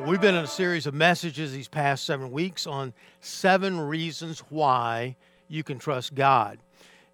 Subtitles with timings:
[0.00, 5.16] We've been in a series of messages these past seven weeks on seven reasons why
[5.48, 6.58] you can trust God.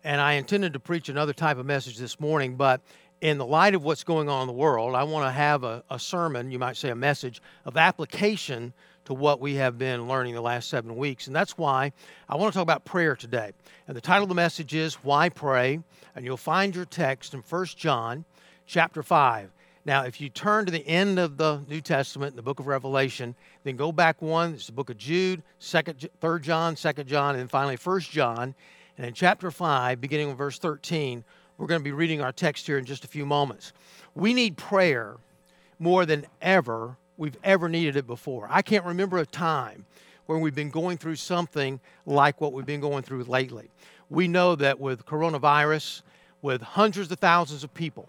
[0.02, 2.80] And I intended to preach another type of message this morning, but
[3.20, 5.84] in the light of what's going on in the world, I want to have a,
[5.90, 8.72] a sermon, you might say a message, of application
[9.04, 11.26] to what we have been learning the last seven weeks.
[11.26, 11.92] And that's why
[12.30, 13.52] I want to talk about prayer today.
[13.88, 15.80] And the title of the message is Why Pray?
[16.16, 18.24] And you'll find your text in 1 John
[18.66, 19.50] chapter 5.
[19.86, 23.34] Now, if you turn to the end of the New Testament, the book of Revelation,
[23.64, 27.40] then go back one, it's the book of Jude, second, third John, second John, and
[27.40, 28.54] then finally First John.
[28.98, 31.24] And in chapter 5, beginning with verse 13,
[31.56, 33.72] we're going to be reading our text here in just a few moments.
[34.14, 35.16] We need prayer
[35.78, 38.48] more than ever we've ever needed it before.
[38.50, 39.86] I can't remember a time
[40.26, 43.70] where we've been going through something like what we've been going through lately.
[44.10, 46.02] We know that with coronavirus,
[46.42, 48.08] with hundreds of thousands of people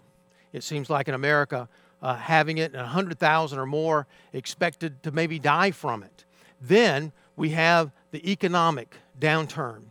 [0.52, 1.68] it seems like in America,
[2.02, 6.24] uh, having it, and 100,000 or more expected to maybe die from it.
[6.60, 9.82] Then we have the economic downturn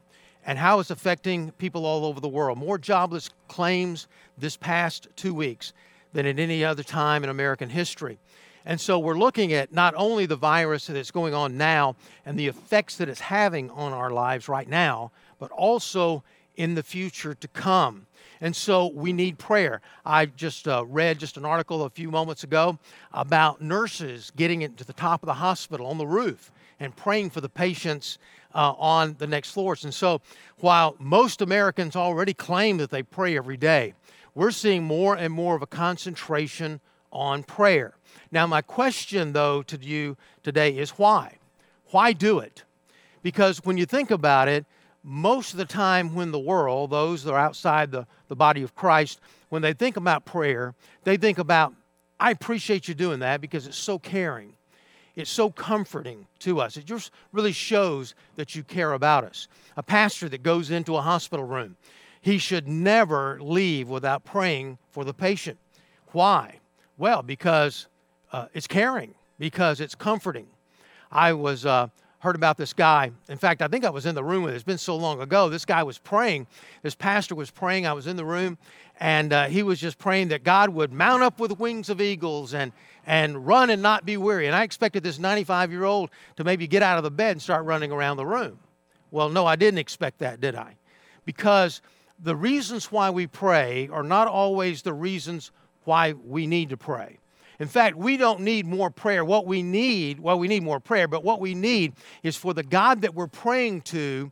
[0.45, 2.57] and how it's affecting people all over the world.
[2.57, 5.73] More jobless claims this past two weeks
[6.13, 8.19] than at any other time in American history.
[8.65, 11.95] And so we're looking at not only the virus that's going on now
[12.25, 16.23] and the effects that it's having on our lives right now, but also
[16.55, 18.05] in the future to come.
[18.41, 19.81] And so we need prayer.
[20.03, 22.79] I just uh, read just an article a few moments ago
[23.13, 27.39] about nurses getting into the top of the hospital on the roof and praying for
[27.39, 28.17] the patients
[28.55, 29.83] uh, on the next floors.
[29.83, 30.21] And so
[30.57, 33.93] while most Americans already claim that they pray every day,
[34.33, 37.93] we're seeing more and more of a concentration on prayer.
[38.31, 41.37] Now, my question, though, to you today is why?
[41.91, 42.63] Why do it?
[43.21, 44.65] Because when you think about it,
[45.03, 48.75] most of the time when the world, those that are outside the, the body of
[48.75, 51.73] Christ, when they think about prayer, they think about,
[52.19, 54.53] I appreciate you doing that because it's so caring.
[55.15, 56.77] It's so comforting to us.
[56.77, 59.47] It just really shows that you care about us.
[59.75, 61.75] A pastor that goes into a hospital room,
[62.21, 65.57] he should never leave without praying for the patient.
[66.11, 66.59] Why?
[66.97, 67.87] Well, because
[68.31, 70.47] uh, it's caring, because it's comforting.
[71.11, 71.87] I was uh,
[72.21, 73.11] heard about this guy.
[73.29, 74.55] In fact, I think I was in the room with it.
[74.55, 75.49] It's been so long ago.
[75.49, 76.47] This guy was praying.
[76.83, 77.87] This pastor was praying.
[77.87, 78.59] I was in the room,
[78.99, 82.53] and uh, he was just praying that God would mount up with wings of eagles
[82.53, 82.71] and
[83.07, 84.45] and run and not be weary.
[84.45, 87.41] And I expected this 95 year old to maybe get out of the bed and
[87.41, 88.59] start running around the room.
[89.09, 90.75] Well, no, I didn't expect that, did I?
[91.25, 91.81] Because
[92.19, 95.51] the reasons why we pray are not always the reasons
[95.83, 97.17] why we need to pray.
[97.61, 99.23] In fact, we don't need more prayer.
[99.23, 102.63] What we need, well, we need more prayer, but what we need is for the
[102.63, 104.31] God that we're praying to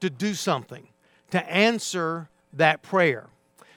[0.00, 0.86] to do something,
[1.30, 3.28] to answer that prayer.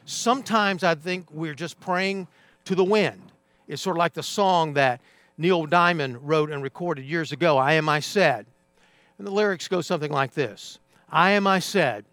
[0.04, 2.28] Sometimes I think we're just praying
[2.66, 3.32] to the wind.
[3.66, 5.00] It's sort of like the song that
[5.38, 8.46] Neil Diamond wrote and recorded years ago, I Am I Said.
[9.18, 10.80] And the lyrics go something like this
[11.10, 12.04] I am I said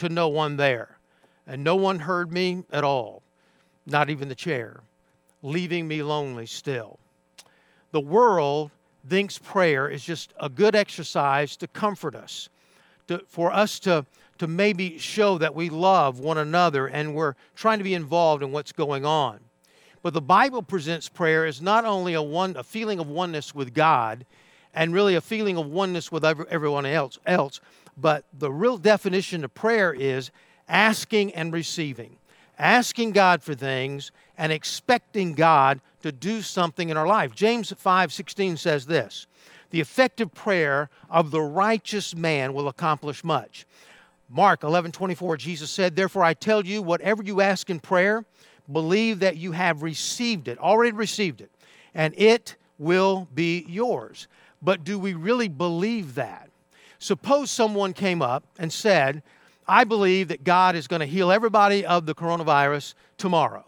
[0.00, 0.98] to no one there,
[1.46, 3.22] and no one heard me at all,
[3.86, 4.82] not even the chair
[5.46, 6.98] leaving me lonely still.
[7.92, 8.72] The world
[9.08, 12.48] thinks prayer is just a good exercise to comfort us,
[13.06, 14.04] to, for us to,
[14.38, 18.50] to maybe show that we love one another and we're trying to be involved in
[18.50, 19.38] what's going on.
[20.02, 23.72] But the Bible presents prayer as not only a, one, a feeling of oneness with
[23.72, 24.26] God
[24.74, 27.60] and really a feeling of oneness with everyone else, else,
[27.96, 30.32] but the real definition of prayer is
[30.68, 32.16] asking and receiving
[32.58, 37.34] asking God for things and expecting God to do something in our life.
[37.34, 39.26] James 5:16 says this,
[39.70, 43.66] "The effective prayer of the righteous man will accomplish much."
[44.28, 48.24] Mark 11:24 Jesus said, "Therefore I tell you, whatever you ask in prayer,
[48.70, 51.50] believe that you have received it, already received it,
[51.94, 54.28] and it will be yours."
[54.62, 56.50] But do we really believe that?
[56.98, 59.22] Suppose someone came up and said,
[59.68, 63.64] I believe that God is going to heal everybody of the coronavirus tomorrow.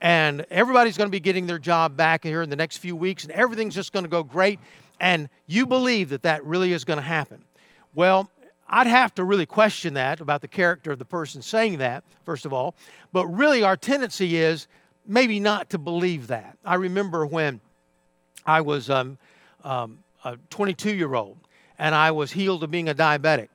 [0.00, 3.24] And everybody's going to be getting their job back here in the next few weeks,
[3.24, 4.58] and everything's just going to go great.
[4.98, 7.44] And you believe that that really is going to happen.
[7.94, 8.30] Well,
[8.68, 12.46] I'd have to really question that about the character of the person saying that, first
[12.46, 12.74] of all.
[13.12, 14.68] But really, our tendency is
[15.06, 16.56] maybe not to believe that.
[16.64, 17.60] I remember when
[18.46, 19.18] I was um,
[19.64, 21.36] um, a 22 year old
[21.78, 23.48] and I was healed of being a diabetic.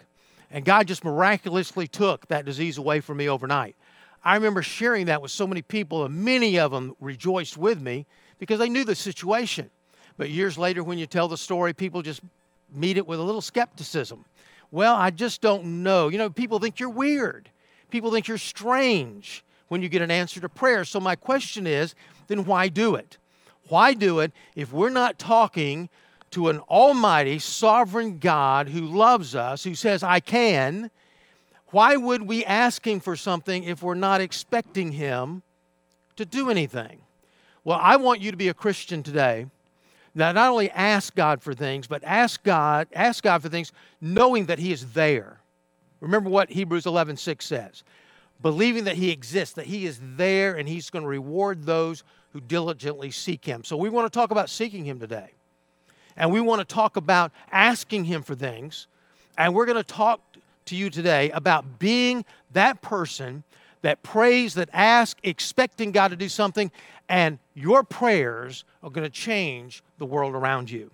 [0.52, 3.76] And God just miraculously took that disease away from me overnight.
[4.24, 8.06] I remember sharing that with so many people, and many of them rejoiced with me
[8.40, 9.70] because they knew the situation.
[10.18, 12.22] But years later, when you tell the story, people just
[12.74, 14.26] meet it with a little skepticism.
[14.72, 16.08] Well, I just don't know.
[16.08, 17.50] You know, people think you're weird,
[17.90, 20.86] people think you're strange when you get an answer to prayer.
[20.86, 21.96] So, my question is
[22.28, 23.18] then why do it?
[23.68, 25.90] Why do it if we're not talking
[26.36, 30.92] to an almighty, sovereign God who loves us, who says, I can?
[31.68, 35.44] Why would we ask Him for something if we're not expecting Him
[36.18, 37.00] to do anything?
[37.64, 39.46] Well, I want you to be a Christian today.
[40.14, 43.72] Now, not only ask God for things, but ask God, ask God for things
[44.02, 45.40] knowing that He is there.
[46.02, 47.84] Remember what Hebrews 11 6 says
[48.42, 52.04] believing that He exists, that He is there, and He's going to reward those
[52.34, 53.64] who diligently seek Him.
[53.64, 55.32] So we want to talk about seeking Him today.
[56.18, 58.88] And we want to talk about asking Him for things.
[59.38, 60.22] And we're going to talk
[60.66, 63.44] to you today about being that person
[63.82, 66.72] that prays, that asks, expecting God to do something,
[67.08, 70.90] and your prayers are going to change the world around you.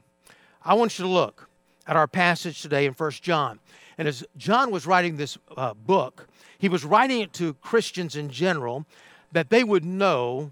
[0.64, 1.48] I want you to look
[1.88, 3.60] at our passage today in 1 John.
[3.98, 6.28] And as John was writing this uh, book,
[6.58, 8.86] he was writing it to Christians in general
[9.32, 10.52] that they would know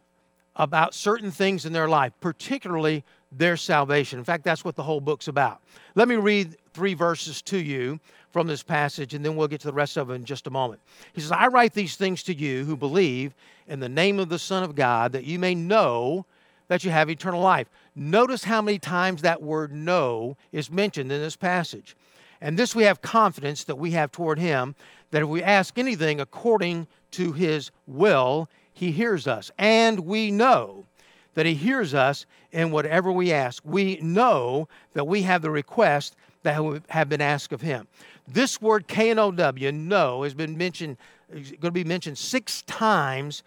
[0.55, 4.19] about certain things in their life, particularly their salvation.
[4.19, 5.61] In fact, that's what the whole book's about.
[5.95, 7.99] Let me read three verses to you
[8.31, 10.51] from this passage, and then we'll get to the rest of it in just a
[10.51, 10.81] moment.
[11.13, 13.33] He says, I write these things to you who believe
[13.67, 16.25] in the name of the Son of God, that you may know
[16.67, 17.67] that you have eternal life.
[17.95, 21.95] Notice how many times that word know is mentioned in this passage.
[22.41, 24.75] And this we have confidence that we have toward him,
[25.11, 28.47] that if we ask anything according to his will,
[28.79, 29.51] he hears us.
[29.57, 30.85] And we know
[31.33, 33.61] that he hears us in whatever we ask.
[33.65, 37.89] We know that we have the request that have been asked of him.
[38.25, 40.95] This word K-N-O-W, know, has been mentioned,
[41.29, 43.43] is going to be mentioned six times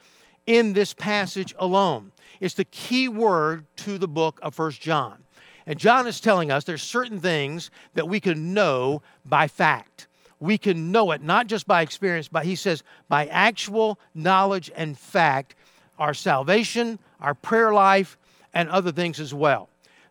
[0.47, 2.13] in this passage alone.
[2.39, 5.25] It's the key word to the book of First John.
[5.65, 10.09] And John is telling us there's certain things that we can know by fact.
[10.43, 14.99] We can know it not just by experience, but he says by actual knowledge and
[14.99, 15.55] fact,
[16.01, 18.19] our salvation, our prayer life,
[18.53, 19.69] and other things as well.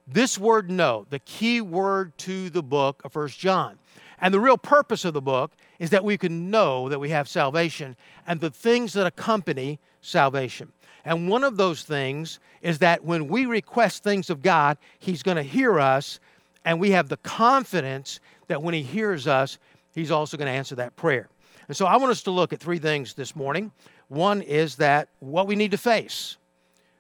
[0.07, 3.77] This word know, the key word to the book of First John.
[4.21, 7.27] And the real purpose of the book is that we can know that we have
[7.27, 10.71] salvation and the things that accompany salvation.
[11.03, 15.35] And one of those things is that when we request things of God, He's going
[15.35, 16.21] to hear us,
[16.63, 19.57] and we have the confidence that when He hears us,
[19.93, 21.27] He's also going to answer that prayer.
[21.67, 23.71] And so I want us to look at three things this morning.
[24.07, 26.37] One is that what we need to face,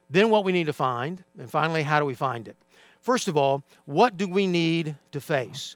[0.09, 2.55] then what we need to find, and finally, how do we find it?
[3.01, 5.75] First of all, what do we need to face?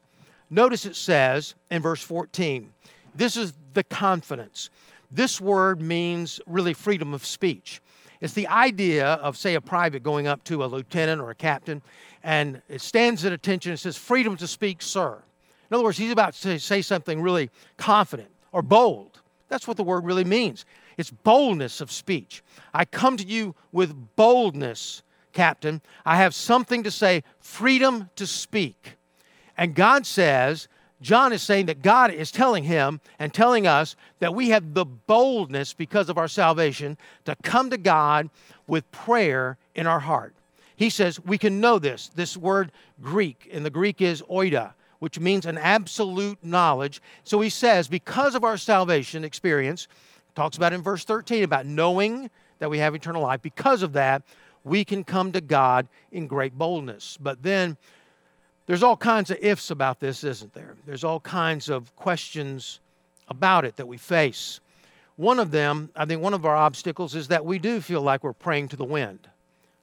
[0.50, 2.72] Notice it says in verse 14,
[3.16, 4.70] this is the confidence.
[5.12, 7.82] This word means really freedom of speech.
[8.22, 11.82] It's the idea of, say, a private going up to a lieutenant or a captain,
[12.24, 15.22] and it stands at attention and says, Freedom to speak, sir.
[15.70, 19.22] In other words, he's about to say something really confident or bold.
[19.50, 20.66] That's what the word really means.
[20.98, 22.44] It's boldness of speech.
[22.74, 25.04] I come to you with boldness,
[25.34, 25.82] Captain.
[26.06, 28.94] I have something to say, freedom to speak.
[29.58, 30.68] And God says,
[31.02, 34.86] John is saying that God is telling him and telling us that we have the
[34.86, 38.30] boldness because of our salvation to come to God
[38.68, 40.34] with prayer in our heart.
[40.76, 42.10] He says we can know this.
[42.16, 42.72] This word
[43.02, 47.02] Greek, and the Greek is oida, which means an absolute knowledge.
[47.24, 49.88] So he says, because of our salvation experience,
[50.36, 53.42] talks about in verse 13 about knowing that we have eternal life.
[53.42, 54.24] Because of that,
[54.64, 57.18] we can come to God in great boldness.
[57.22, 57.78] But then
[58.66, 60.76] there's all kinds of ifs about this, isn't there?
[60.86, 62.80] There's all kinds of questions
[63.28, 64.60] about it that we face.
[65.18, 68.24] One of them, I think one of our obstacles is that we do feel like
[68.24, 69.30] we're praying to the wind,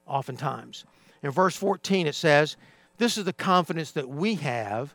[0.05, 0.85] oftentimes.
[1.23, 2.57] In verse 14, it says,
[2.97, 4.93] This is the confidence that we have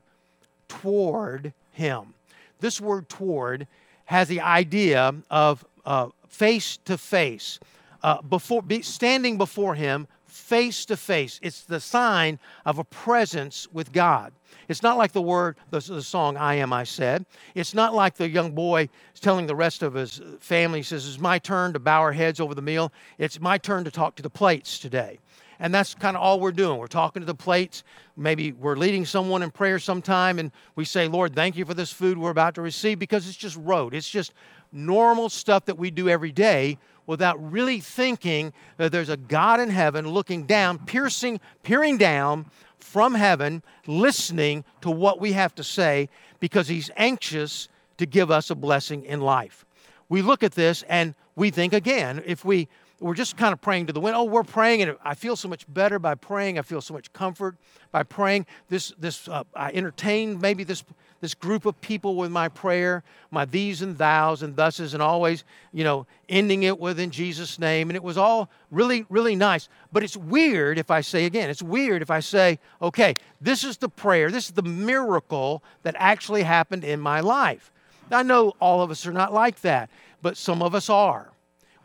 [0.68, 2.14] toward Him.
[2.60, 3.66] This word toward
[4.06, 7.58] has the idea of uh, face to face,
[8.02, 11.40] uh, before standing before Him face to face.
[11.42, 14.32] It's the sign of a presence with God.
[14.68, 17.24] It's not like the word, the, the, song, I Am, I Said.
[17.54, 21.08] It's not like the young boy is telling the rest of his family, he says,
[21.08, 22.92] It's my turn to bow our heads over the meal.
[23.16, 25.18] It's my turn to talk to the plates today.
[25.60, 26.78] And that's kind of all we're doing.
[26.78, 27.82] We're talking to the plates.
[28.16, 31.92] Maybe we're leading someone in prayer sometime and we say, Lord, thank you for this
[31.92, 33.94] food we're about to receive because it's just rote.
[33.94, 34.32] It's just
[34.72, 39.70] normal stuff that we do every day without really thinking that there's a God in
[39.70, 42.46] heaven looking down, piercing, peering down
[42.78, 48.50] from heaven, listening to what we have to say because he's anxious to give us
[48.50, 49.64] a blessing in life.
[50.08, 52.68] We look at this and we think again, if we
[53.00, 54.16] we're just kind of praying to the wind.
[54.16, 56.58] Oh, we're praying, and I feel so much better by praying.
[56.58, 57.56] I feel so much comfort
[57.92, 58.46] by praying.
[58.68, 60.82] This, this, uh, I entertain maybe this,
[61.20, 65.44] this group of people with my prayer, my these and thous and thuses, and always,
[65.72, 67.88] you know, ending it with in Jesus' name.
[67.88, 69.68] And it was all really, really nice.
[69.92, 73.76] But it's weird if I say again, it's weird if I say, okay, this is
[73.76, 77.70] the prayer, this is the miracle that actually happened in my life.
[78.10, 79.88] I know all of us are not like that,
[80.20, 81.30] but some of us are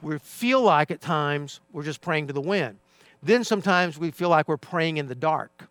[0.03, 2.77] we feel like at times we're just praying to the wind.
[3.21, 5.69] Then sometimes we feel like we're praying in the dark.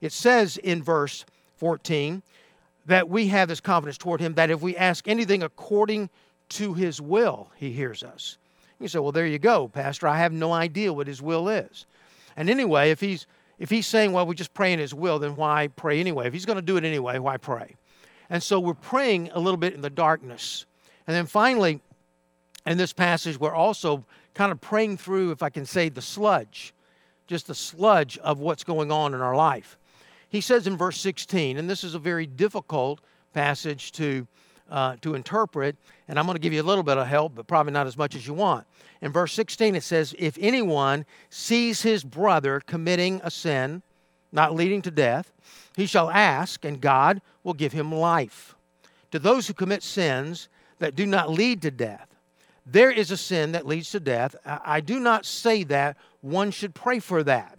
[0.00, 1.24] It says in verse
[1.56, 2.22] 14
[2.86, 6.10] that we have this confidence toward him that if we ask anything according
[6.50, 8.38] to his will, he hears us.
[8.78, 10.08] You say, well, there you go, Pastor.
[10.08, 11.86] I have no idea what his will is.
[12.36, 13.26] And anyway, if he's
[13.58, 16.26] if he's saying, well, we just pray in his will, then why pray anyway?
[16.26, 17.76] If he's going to do it anyway, why pray?
[18.28, 20.66] And so we're praying a little bit in the darkness.
[21.06, 21.80] And then finally,
[22.66, 24.04] in this passage, we're also
[24.34, 26.72] kind of praying through, if I can say, the sludge,
[27.26, 29.78] just the sludge of what's going on in our life.
[30.28, 33.00] He says in verse 16, and this is a very difficult
[33.34, 34.26] passage to,
[34.70, 35.76] uh, to interpret,
[36.08, 37.96] and I'm going to give you a little bit of help, but probably not as
[37.96, 38.66] much as you want.
[39.02, 43.82] In verse 16, it says, If anyone sees his brother committing a sin,
[44.30, 45.32] not leading to death,
[45.76, 48.54] he shall ask, and God will give him life.
[49.10, 52.11] To those who commit sins that do not lead to death,
[52.64, 54.36] there is a sin that leads to death.
[54.44, 57.58] I do not say that one should pray for that.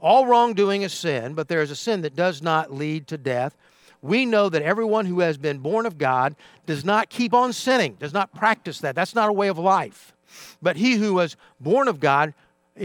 [0.00, 3.56] All wrongdoing is sin, but there is a sin that does not lead to death.
[4.00, 6.36] We know that everyone who has been born of God
[6.66, 8.94] does not keep on sinning, does not practice that.
[8.94, 10.14] That's not a way of life.
[10.62, 12.32] But he who was born of God,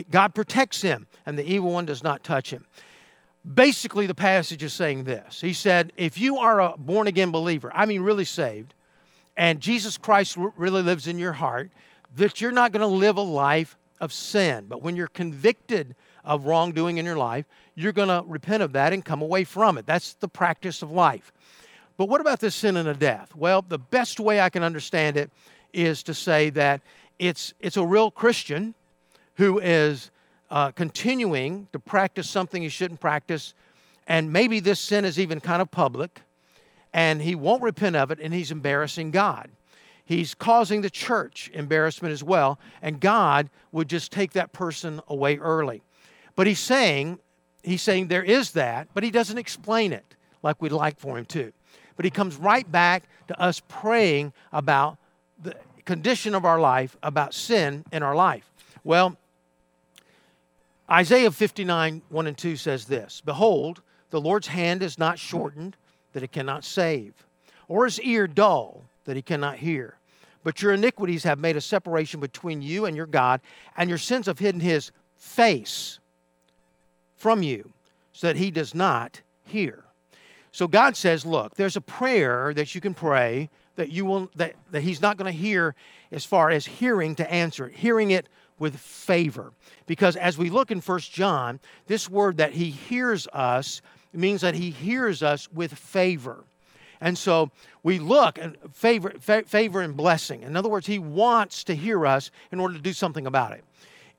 [0.09, 2.65] God protects him, and the evil one does not touch him.
[3.51, 7.71] Basically, the passage is saying this He said, If you are a born again believer,
[7.75, 8.73] I mean, really saved,
[9.35, 11.71] and Jesus Christ really lives in your heart,
[12.15, 14.65] that you're not going to live a life of sin.
[14.67, 18.93] But when you're convicted of wrongdoing in your life, you're going to repent of that
[18.93, 19.85] and come away from it.
[19.85, 21.31] That's the practice of life.
[21.97, 23.35] But what about this sin and a death?
[23.35, 25.31] Well, the best way I can understand it
[25.73, 26.81] is to say that
[27.19, 28.75] it's, it's a real Christian
[29.35, 30.11] who is
[30.51, 33.53] uh, continuing to practice something he shouldn't practice,
[34.07, 36.21] and maybe this sin is even kind of public
[36.93, 39.49] and he won't repent of it, and he's embarrassing God.
[40.05, 45.37] He's causing the church embarrassment as well, and God would just take that person away
[45.37, 45.81] early.
[46.35, 47.19] But he's saying,
[47.63, 51.25] he's saying there is that, but he doesn't explain it like we'd like for him
[51.25, 51.53] to.
[51.95, 54.97] But he comes right back to us praying about
[55.41, 58.51] the condition of our life, about sin in our life.
[58.83, 59.17] Well,
[60.89, 65.77] Isaiah 59, 1 and 2 says this Behold, the Lord's hand is not shortened
[66.13, 67.13] that it cannot save,
[67.67, 69.97] or his ear dull that he cannot hear.
[70.43, 73.41] But your iniquities have made a separation between you and your God,
[73.77, 75.99] and your sins have hidden his face
[77.15, 77.71] from you,
[78.11, 79.83] so that he does not hear.
[80.51, 84.53] So God says, look, there's a prayer that you can pray that you will that,
[84.71, 85.73] that he's not going to hear
[86.11, 88.27] as far as hearing to answer it, hearing it
[88.59, 89.51] with favor.
[89.87, 93.81] Because as we look in First John, this word that he hears us
[94.13, 96.43] it means that he hears us with favor.
[97.01, 97.51] And so
[97.83, 100.43] we look at favor, favor and blessing.
[100.43, 103.63] In other words, he wants to hear us in order to do something about it.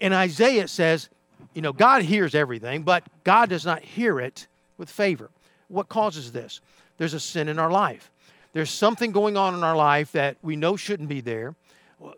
[0.00, 1.08] In Isaiah, says,
[1.54, 4.46] you know, God hears everything, but God does not hear it
[4.76, 5.30] with favor.
[5.68, 6.60] What causes this?
[6.98, 8.10] There's a sin in our life.
[8.52, 11.54] There's something going on in our life that we know shouldn't be there.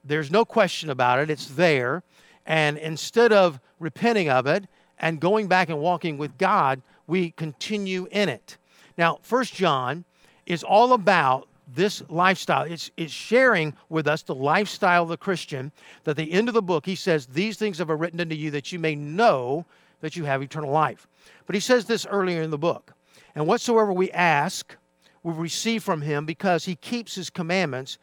[0.05, 1.31] There's no question about it.
[1.31, 2.03] It's there.
[2.45, 4.65] And instead of repenting of it
[4.99, 8.57] and going back and walking with God, we continue in it.
[8.99, 10.05] Now, First John
[10.47, 12.63] is all about this lifestyle.
[12.63, 15.73] It's, it's sharing with us the lifestyle of the Christian.
[16.05, 18.37] That at the end of the book, he says, These things have I written unto
[18.37, 19.67] you that you may know
[20.01, 21.09] that you have eternal life.
[21.47, 22.93] But he says this earlier in the book.
[23.35, 24.77] And whatsoever we ask,
[25.23, 27.99] we receive from him because he keeps his commandments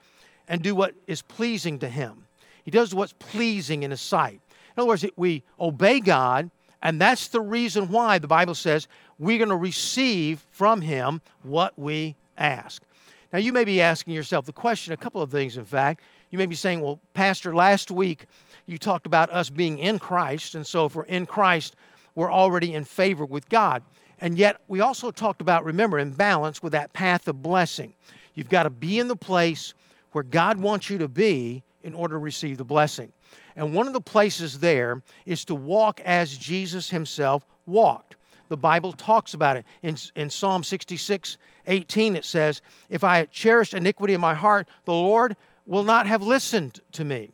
[0.47, 2.25] and do what is pleasing to him.
[2.63, 4.41] He does what's pleasing in his sight.
[4.75, 6.51] In other words, we obey God
[6.83, 8.87] and that's the reason why the Bible says
[9.17, 12.83] we're going to receive from Him what we ask.
[13.31, 16.01] Now, you may be asking yourself the question, a couple of things, in fact.
[16.29, 18.25] You may be saying, well, Pastor, last week
[18.67, 20.55] you talked about us being in Christ.
[20.55, 21.75] And so if we're in Christ,
[22.15, 23.81] we're already in favor with God.
[24.19, 27.93] And yet, we also talked about, remember, in balance with that path of blessing.
[28.35, 29.73] You've got to be in the place
[30.11, 33.11] where God wants you to be in order to receive the blessing.
[33.55, 38.15] And one of the places there is to walk as Jesus himself walked.
[38.49, 39.65] The Bible talks about it.
[39.81, 44.91] In, in Psalm 66 18, it says, If I cherished iniquity in my heart, the
[44.91, 47.31] Lord will not have listened to me.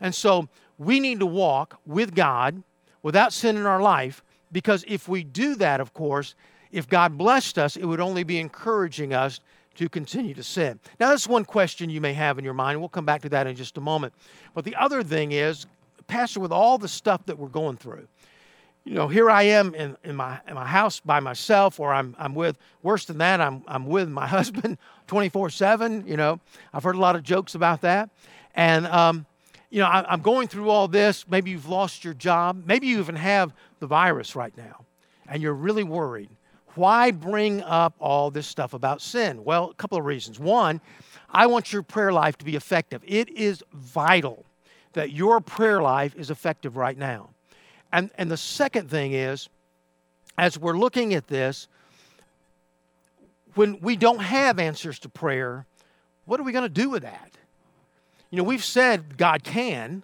[0.00, 0.48] And so
[0.78, 2.62] we need to walk with God
[3.02, 4.22] without sin in our life
[4.52, 6.34] because if we do that, of course,
[6.70, 9.40] if God blessed us, it would only be encouraging us
[9.76, 10.80] to continue to sin.
[10.98, 12.80] Now, that's one question you may have in your mind.
[12.80, 14.12] We'll come back to that in just a moment.
[14.54, 15.66] But the other thing is,
[16.06, 18.06] Pastor, with all the stuff that we're going through,
[18.84, 22.14] you know, here I am in, in, my, in my house by myself, or I'm,
[22.18, 24.78] I'm with, worse than that, I'm, I'm with my husband
[25.08, 26.04] 24 7.
[26.06, 26.40] You know,
[26.72, 28.10] I've heard a lot of jokes about that.
[28.54, 29.26] And, um,
[29.70, 31.28] you know, I, I'm going through all this.
[31.28, 32.62] Maybe you've lost your job.
[32.64, 34.84] Maybe you even have the virus right now,
[35.28, 36.30] and you're really worried.
[36.76, 39.44] Why bring up all this stuff about sin?
[39.44, 40.38] Well, a couple of reasons.
[40.38, 40.80] One,
[41.30, 43.02] I want your prayer life to be effective.
[43.04, 44.44] It is vital
[44.92, 47.30] that your prayer life is effective right now.
[47.92, 49.48] And, and the second thing is,
[50.38, 51.66] as we're looking at this,
[53.54, 55.66] when we don't have answers to prayer,
[56.26, 57.32] what are we going to do with that?
[58.30, 60.02] You know, we've said God can,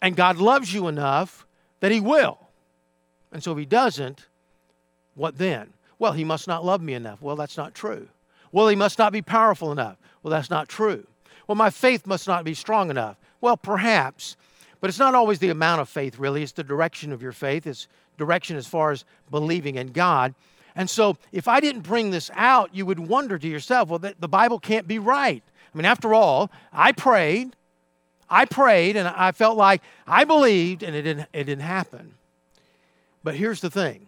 [0.00, 1.46] and God loves you enough
[1.80, 2.38] that He will.
[3.32, 4.26] And so if He doesn't,
[5.14, 5.72] what then?
[5.98, 7.22] Well, He must not love me enough.
[7.22, 8.08] Well, that's not true.
[8.52, 9.96] Well, He must not be powerful enough.
[10.22, 11.06] Well, that's not true.
[11.46, 13.16] Well, my faith must not be strong enough.
[13.40, 14.36] Well, perhaps.
[14.80, 16.42] But it's not always the amount of faith, really.
[16.42, 17.66] It's the direction of your faith.
[17.66, 20.34] It's direction as far as believing in God.
[20.76, 24.28] And so, if I didn't bring this out, you would wonder to yourself, well, the,
[24.28, 25.42] Bible can't be right.
[25.72, 27.54] I mean, after all, I prayed,
[28.28, 32.14] I prayed, and I felt like I believed, and it didn't, it didn't happen.
[33.22, 34.06] But here's the thing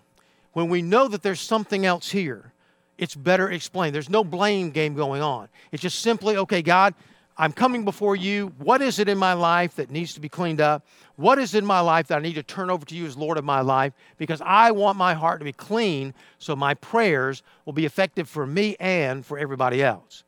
[0.57, 2.51] when we know that there's something else here,
[2.97, 3.95] it's better explained.
[3.95, 5.49] There's no blame game going on.
[5.71, 6.95] It's just simply, okay, God,
[7.37, 8.55] I'm coming before you.
[8.57, 10.87] What is it in my life that needs to be cleaned up?
[11.17, 13.37] What is in my life that I need to turn over to you as Lord
[13.37, 13.93] of my life?
[14.17, 18.47] Because I want my heart to be clean so my prayers will be effective for
[18.47, 20.25] me and for everybody else.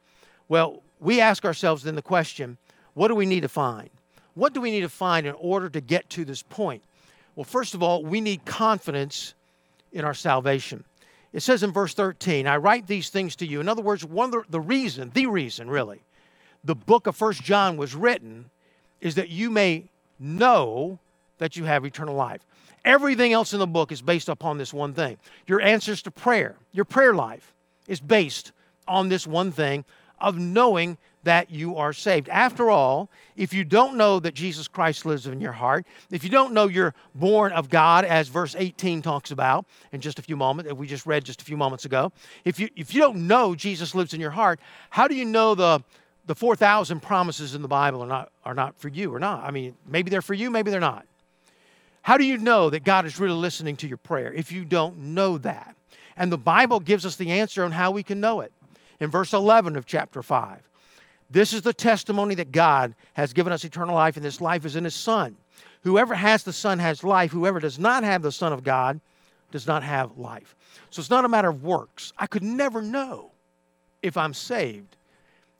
[0.46, 2.58] Well, we ask ourselves then the question
[2.92, 3.88] what do we need to find?
[4.34, 6.82] What do we need to find in order to get to this point?
[7.34, 9.32] Well, first of all, we need confidence
[9.92, 10.84] in our salvation.
[11.32, 13.60] It says in verse 13, I write these things to you.
[13.60, 16.02] In other words, one the, the reason, the reason really,
[16.64, 18.50] the book of First John was written
[19.00, 19.84] is that you may
[20.18, 20.98] know
[21.38, 22.40] that you have eternal life.
[22.84, 25.18] Everything else in the book is based upon this one thing.
[25.46, 27.52] Your answers to prayer, your prayer life
[27.86, 28.52] is based
[28.86, 29.84] on this one thing
[30.20, 30.96] of knowing
[31.28, 32.30] that you are saved.
[32.30, 36.30] After all, if you don't know that Jesus Christ lives in your heart, if you
[36.30, 40.38] don't know you're born of God, as verse 18 talks about in just a few
[40.38, 42.12] moments, that we just read just a few moments ago,
[42.46, 45.54] if you, if you don't know Jesus lives in your heart, how do you know
[45.54, 45.84] the,
[46.24, 49.44] the 4,000 promises in the Bible are not, are not for you or not.
[49.44, 51.04] I mean, maybe they're for you, maybe they're not.
[52.00, 54.96] How do you know that God is really listening to your prayer if you don't
[54.98, 55.76] know that?
[56.16, 58.50] And the Bible gives us the answer on how we can know it.
[58.98, 60.62] In verse 11 of chapter 5,
[61.30, 64.76] this is the testimony that God has given us eternal life, and this life is
[64.76, 65.36] in His Son.
[65.82, 67.30] Whoever has the Son has life.
[67.30, 69.00] Whoever does not have the Son of God
[69.50, 70.56] does not have life.
[70.90, 72.12] So it's not a matter of works.
[72.18, 73.30] I could never know
[74.02, 74.96] if I'm saved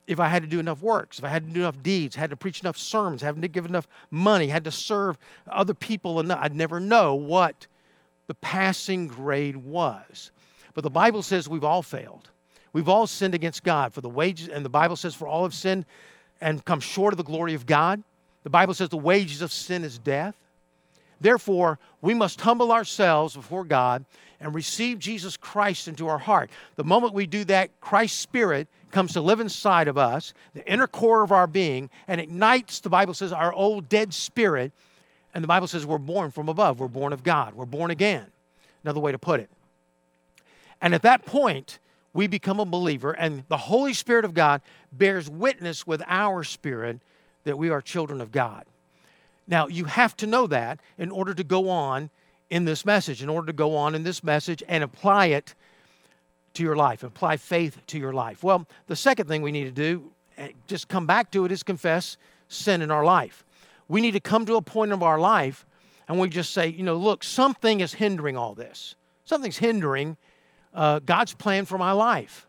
[0.09, 2.31] if I had to do enough works, if I had to do enough deeds, had
[2.31, 6.39] to preach enough sermons, had to give enough money, had to serve other people enough,
[6.41, 7.67] I'd never know what
[8.25, 10.31] the passing grade was.
[10.73, 12.27] But the Bible says we've all failed.
[12.73, 13.93] We've all sinned against God.
[13.93, 15.85] For the wages, and the Bible says, for all have sinned
[16.41, 18.03] and come short of the glory of God.
[18.43, 20.35] The Bible says the wages of sin is death.
[21.21, 24.05] Therefore, we must humble ourselves before God
[24.39, 26.49] and receive Jesus Christ into our heart.
[26.77, 30.87] The moment we do that, Christ's Spirit comes to live inside of us, the inner
[30.87, 34.71] core of our being, and ignites, the Bible says, our old dead spirit.
[35.33, 36.79] And the Bible says we're born from above.
[36.79, 37.53] We're born of God.
[37.53, 38.25] We're born again.
[38.83, 39.49] Another way to put it.
[40.81, 41.79] And at that point,
[42.19, 46.99] we become a believer, and the Holy Spirit of God bears witness with our spirit
[47.45, 48.65] that we are children of God.
[49.47, 52.09] Now, you have to know that in order to go on
[52.49, 55.55] in this message, in order to go on in this message and apply it
[56.55, 58.43] to your life, apply faith to your life.
[58.43, 61.63] Well, the second thing we need to do, eh, just come back to it, is
[61.63, 62.17] confess
[62.49, 63.45] sin in our life.
[63.87, 65.65] We need to come to a point of our life
[66.09, 68.95] and we just say, you know, look, something is hindering all this.
[69.23, 70.17] Something's hindering
[70.73, 72.47] uh, God's plan for my life.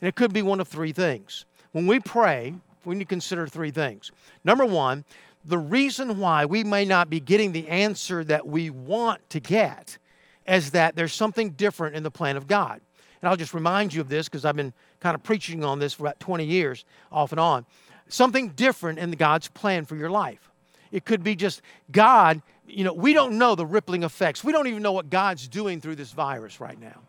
[0.00, 1.44] And it could be one of three things.
[1.72, 4.10] When we pray, we need to consider three things.
[4.44, 5.04] Number one,
[5.44, 9.98] the reason why we may not be getting the answer that we want to get
[10.46, 12.80] is that there's something different in the plan of God.
[13.20, 15.92] And I'll just remind you of this because I've been kind of preaching on this
[15.92, 17.64] for about 20 years, off and on.
[18.08, 20.50] Something different in God's plan for your life.
[20.90, 24.44] It could be just God, you know, we don't know the rippling effects.
[24.44, 27.00] We don't even know what God's doing through this virus right now.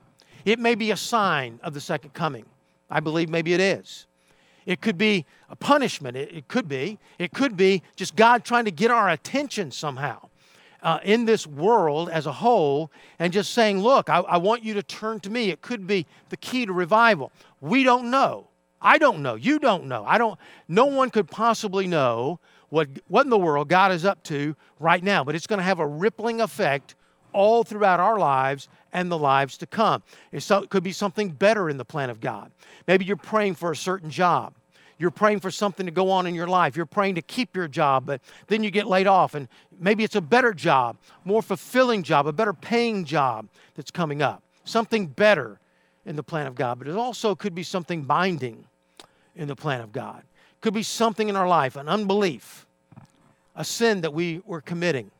[0.45, 2.45] It may be a sign of the second coming.
[2.89, 4.07] I believe maybe it is.
[4.65, 6.15] It could be a punishment.
[6.15, 6.99] It, it could be.
[7.19, 10.29] It could be just God trying to get our attention somehow
[10.81, 14.73] uh, in this world as a whole and just saying, Look, I, I want you
[14.75, 15.49] to turn to me.
[15.49, 17.31] It could be the key to revival.
[17.61, 18.47] We don't know.
[18.81, 19.35] I don't know.
[19.35, 20.03] You don't know.
[20.05, 20.37] I don't.
[20.67, 25.01] No one could possibly know what, what in the world God is up to right
[25.01, 26.95] now, but it's going to have a rippling effect
[27.31, 30.03] all throughout our lives and the lives to come.
[30.31, 32.51] It could be something better in the plan of God.
[32.87, 34.53] Maybe you're praying for a certain job.
[34.99, 36.77] You're praying for something to go on in your life.
[36.77, 40.15] You're praying to keep your job, but then you get laid off, and maybe it's
[40.15, 44.43] a better job, more fulfilling job, a better paying job that's coming up.
[44.63, 45.59] Something better
[46.05, 48.65] in the plan of God, but it also could be something binding
[49.35, 50.19] in the plan of God.
[50.19, 52.65] It could be something in our life, an unbelief,
[53.55, 55.11] a sin that we were committing,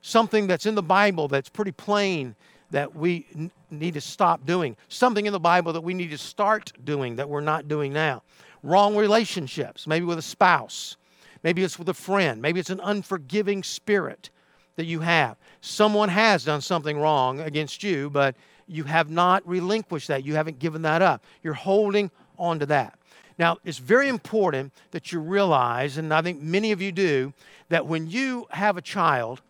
[0.00, 2.34] something that's in the Bible that's pretty plain
[2.70, 6.18] that we n- need to stop doing, something in the Bible that we need to
[6.18, 8.22] start doing that we're not doing now.
[8.62, 10.96] Wrong relationships, maybe with a spouse,
[11.42, 14.30] maybe it's with a friend, maybe it's an unforgiving spirit
[14.76, 15.36] that you have.
[15.60, 20.24] Someone has done something wrong against you, but you have not relinquished that.
[20.24, 21.24] You haven't given that up.
[21.42, 22.98] You're holding on to that.
[23.38, 27.32] Now, it's very important that you realize, and I think many of you do,
[27.68, 29.40] that when you have a child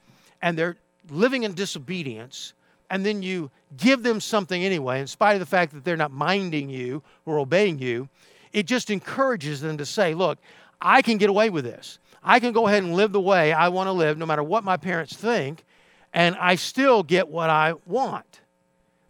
[0.40, 0.76] and they're
[1.10, 2.52] living in disobedience,
[2.90, 6.10] and then you give them something anyway, in spite of the fact that they're not
[6.10, 8.08] minding you or obeying you,
[8.52, 10.38] it just encourages them to say, Look,
[10.80, 11.98] I can get away with this.
[12.22, 14.64] I can go ahead and live the way I want to live, no matter what
[14.64, 15.64] my parents think,
[16.12, 18.40] and I still get what I want.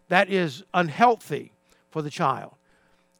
[0.09, 1.53] That is unhealthy
[1.89, 2.53] for the child.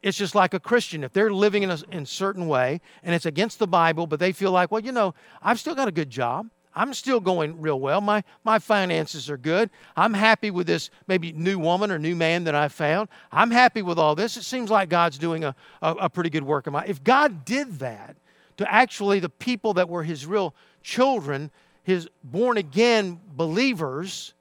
[0.02, 1.04] It's just like a Christian.
[1.04, 4.32] If they're living in a in certain way and it's against the Bible, but they
[4.32, 6.48] feel like, well, you know, I've still got a good job.
[6.74, 8.00] I'm still going real well.
[8.00, 9.70] My, my finances are good.
[9.96, 13.08] I'm happy with this maybe new woman or new man that I found.
[13.32, 14.36] I'm happy with all this.
[14.36, 16.84] It seems like God's doing a, a, a pretty good work of my.
[16.84, 18.16] If God did that
[18.58, 21.50] to actually the people that were his real children,
[21.82, 24.34] his born again believers,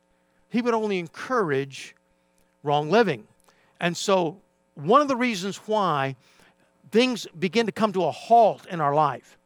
[0.50, 1.96] he would only encourage
[2.64, 3.26] wrong living.
[3.80, 4.38] And so,
[4.76, 6.16] one of the reasons why
[6.92, 9.38] things begin to come to a halt in our life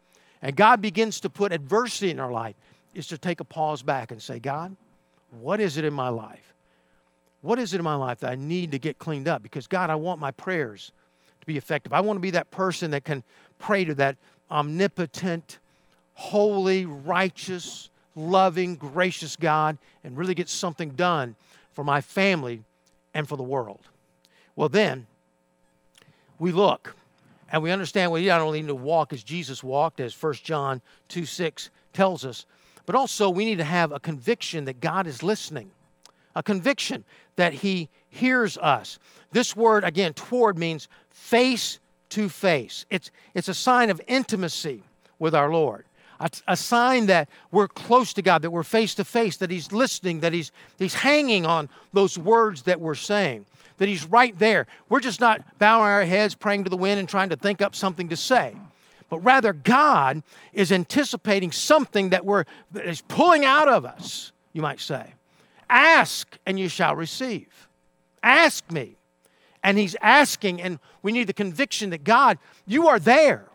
[0.43, 2.55] and God begins to put adversity in our life
[2.93, 4.75] is to take a pause back and say, God,
[5.39, 6.53] what is it in my life?
[7.41, 9.43] What is it in my life that I need to get cleaned up?
[9.43, 10.91] Because, God, I want my prayers
[11.41, 11.91] to be effective.
[11.91, 13.23] I want to be that person that can
[13.59, 14.15] pray to that
[14.49, 15.59] omnipotent,
[16.13, 21.35] holy, righteous, loving, gracious God and really get something done
[21.71, 22.63] for my family
[23.13, 23.81] and for the world.
[24.55, 25.07] Well, then
[26.39, 26.95] we look
[27.51, 30.81] and we understand we not only need to walk as Jesus walked, as 1 John
[31.09, 32.45] 2 6 tells us,
[32.85, 35.71] but also, we need to have a conviction that God is listening,
[36.35, 37.05] a conviction
[37.37, 38.99] that He hears us.
[39.31, 42.85] This word, again, toward means face to face.
[42.89, 44.83] It's, it's a sign of intimacy
[45.17, 45.85] with our Lord,
[46.19, 49.71] a, a sign that we're close to God, that we're face to face, that He's
[49.71, 53.45] listening, that he's, he's hanging on those words that we're saying,
[53.77, 54.67] that He's right there.
[54.89, 57.75] We're just not bowing our heads, praying to the wind, and trying to think up
[57.75, 58.55] something to say
[59.09, 64.61] but rather God is anticipating something that we're that is pulling out of us, you
[64.61, 65.13] might say.
[65.69, 67.67] Ask and you shall receive.
[68.21, 68.95] Ask me.
[69.63, 73.45] And he's asking, and we need the conviction that God, you are there.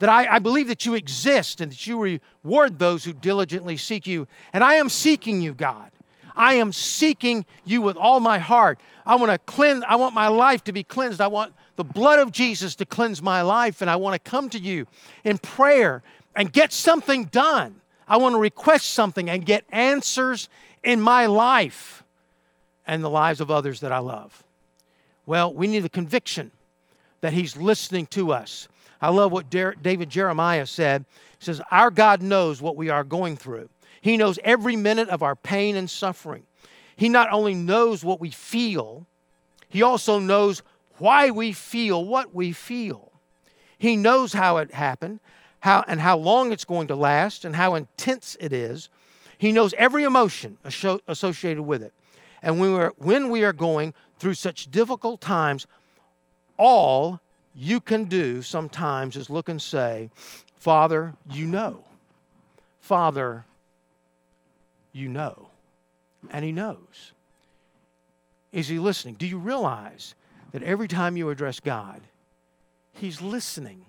[0.00, 4.06] That I, I believe that you exist and that you reward those who diligently seek
[4.06, 4.26] you.
[4.52, 5.90] And I am seeking you, God.
[6.34, 8.80] I am seeking you with all my heart.
[9.04, 11.20] I want to cleanse, I want my life to be cleansed.
[11.20, 14.50] I want the blood of Jesus to cleanse my life, and I want to come
[14.50, 14.86] to you
[15.24, 16.02] in prayer
[16.36, 17.80] and get something done.
[18.06, 20.50] I want to request something and get answers
[20.84, 22.04] in my life
[22.86, 24.44] and the lives of others that I love.
[25.24, 26.50] Well, we need the conviction
[27.22, 28.68] that He's listening to us.
[29.00, 31.06] I love what David Jeremiah said.
[31.38, 33.70] He says, Our God knows what we are going through,
[34.02, 36.42] He knows every minute of our pain and suffering.
[36.94, 39.06] He not only knows what we feel,
[39.70, 40.62] He also knows
[41.00, 43.10] why we feel what we feel.
[43.78, 45.20] He knows how it happened,
[45.60, 48.88] how and how long it's going to last, and how intense it is.
[49.38, 51.94] He knows every emotion associated with it.
[52.42, 55.66] And when, we're, when we are going through such difficult times,
[56.58, 57.20] all
[57.54, 60.10] you can do sometimes is look and say,
[60.56, 61.84] Father, you know.
[62.80, 63.46] Father,
[64.92, 65.48] you know.
[66.30, 67.12] And He knows.
[68.52, 69.14] Is He listening?
[69.14, 70.14] Do you realize
[70.52, 72.00] that every time you address God,
[72.92, 73.84] He's listening.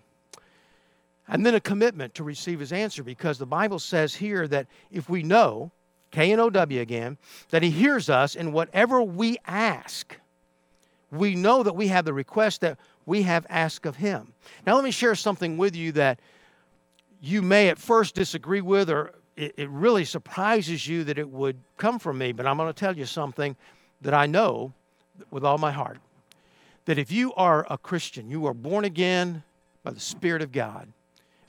[1.28, 5.10] And then a commitment to receive His answer because the Bible says here that if
[5.10, 5.72] we know,
[6.12, 7.18] K N O W again,
[7.50, 10.18] that He hears us in whatever we ask,
[11.12, 14.34] we know that we have the request that we have asked of him.
[14.66, 16.20] Now, let me share something with you that
[17.22, 22.00] you may at first disagree with, or it, really surprises you that it would come
[22.00, 23.56] from me, but I'm going to tell you something
[24.02, 24.74] that I know
[25.30, 25.98] with all my heart.
[26.86, 29.44] That if you are a Christian, you are born again
[29.84, 30.88] by the Spirit of God,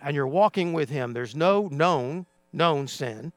[0.02, 3.32] and you're walking with Him, there's no known, known sin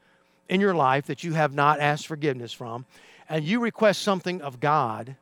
[0.50, 2.86] in your life that you have not asked forgiveness from,
[3.30, 5.16] and you request something of God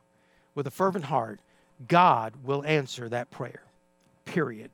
[0.54, 1.40] with a fervent heart,
[1.88, 3.62] God will answer that prayer.
[4.24, 4.70] Period.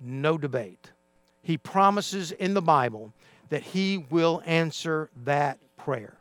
[0.00, 0.90] No debate.
[1.42, 3.12] He promises in the Bible
[3.50, 6.14] that He will answer that prayer.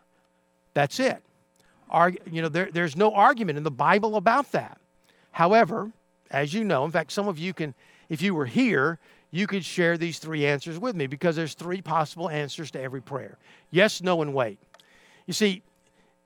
[0.74, 1.22] That's it.
[1.92, 4.80] Argu- you know, there, there's no argument in the Bible about that.
[5.34, 5.92] However,
[6.32, 7.74] as you know, in fact, some of you can,
[8.08, 9.00] if you were here,
[9.32, 13.02] you could share these three answers with me because there's three possible answers to every
[13.02, 13.38] prayer
[13.72, 14.60] yes, no, and wait.
[15.26, 15.64] You see,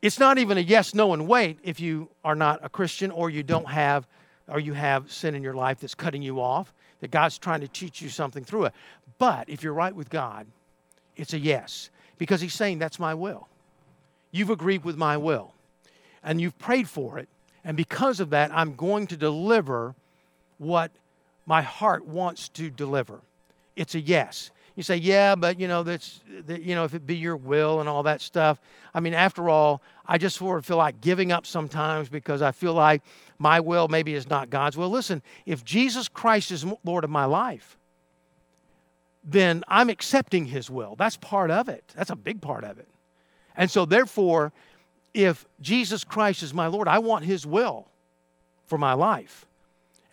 [0.02, 3.30] it's not even a yes, no, and wait if you are not a Christian or
[3.30, 4.06] you don't have,
[4.48, 7.68] or you have sin in your life that's cutting you off, that God's trying to
[7.68, 8.74] teach you something through it.
[9.18, 10.46] But if you're right with God,
[11.16, 13.48] it's a yes because He's saying, That's my will.
[14.32, 15.54] You've agreed with my will
[16.24, 17.30] and you've prayed for it.
[17.68, 19.94] And because of that, I'm going to deliver
[20.58, 20.90] what
[21.46, 23.20] my heart wants to deliver.
[23.76, 24.52] It's a yes.
[24.78, 27.82] You say, yeah, but you know, that's, that, you know, if it be your will
[27.82, 28.62] and all that stuff.
[28.94, 32.54] I mean, after all, I just sort of feel like giving up sometimes because I
[32.54, 33.02] feel like
[33.38, 34.90] my will maybe is not God's will.
[34.90, 37.78] Listen, if Jesus Christ is Lord of my life,
[39.26, 40.96] then I'm accepting his will.
[40.96, 41.84] That's part of it.
[41.98, 42.88] That's a big part of it.
[43.58, 44.54] And so, therefore,
[45.18, 47.88] if Jesus Christ is my Lord, I want his will
[48.68, 49.48] for my life.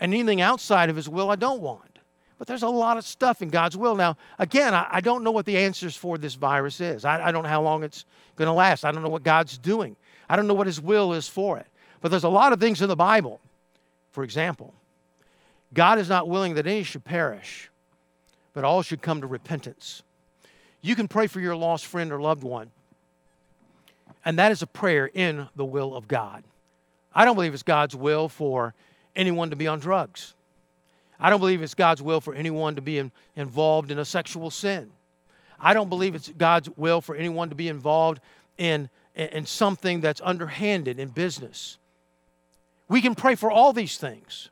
[0.00, 1.98] And anything outside of his will, I don't want.
[2.38, 3.94] But there's a lot of stuff in God's will.
[3.94, 7.04] Now, again, I, I don't know what the answers for this virus is.
[7.04, 8.84] I, I don't know how long it's going to last.
[8.84, 9.94] I don't know what God's doing.
[10.28, 11.66] I don't know what his will is for it.
[12.00, 13.40] But there's a lot of things in the Bible.
[14.10, 14.72] For example,
[15.74, 17.70] God is not willing that any should perish,
[18.54, 20.02] but all should come to repentance.
[20.80, 22.70] You can pray for your lost friend or loved one,
[24.24, 26.44] and that is a prayer in the will of God.
[27.14, 28.74] I don't believe it's God's will for
[29.14, 30.34] anyone to be on drugs.
[31.20, 34.50] I don't believe it's God's will for anyone to be in, involved in a sexual
[34.50, 34.90] sin.
[35.60, 38.20] I don't believe it's God's will for anyone to be involved
[38.58, 41.78] in, in something that's underhanded in business.
[42.88, 44.50] We can pray for all these things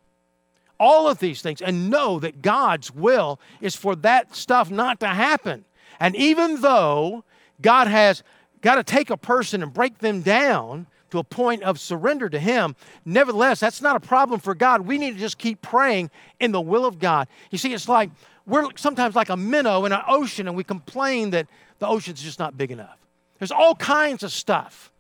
[0.82, 5.06] all of these things and know that God's will is for that stuff not to
[5.06, 5.64] happen.
[6.00, 7.22] And even though
[7.60, 8.24] God has
[8.62, 12.38] got to take a person and break them down to a point of surrender to
[12.38, 14.82] Him, nevertheless, that's not a problem for God.
[14.82, 17.28] We need to just keep praying in the will of God.
[17.50, 18.10] You see, it's like
[18.46, 21.46] we're sometimes like a minnow in an ocean and we complain that
[21.80, 22.98] the ocean's just not big enough.
[23.38, 24.90] There's all kinds of stuff.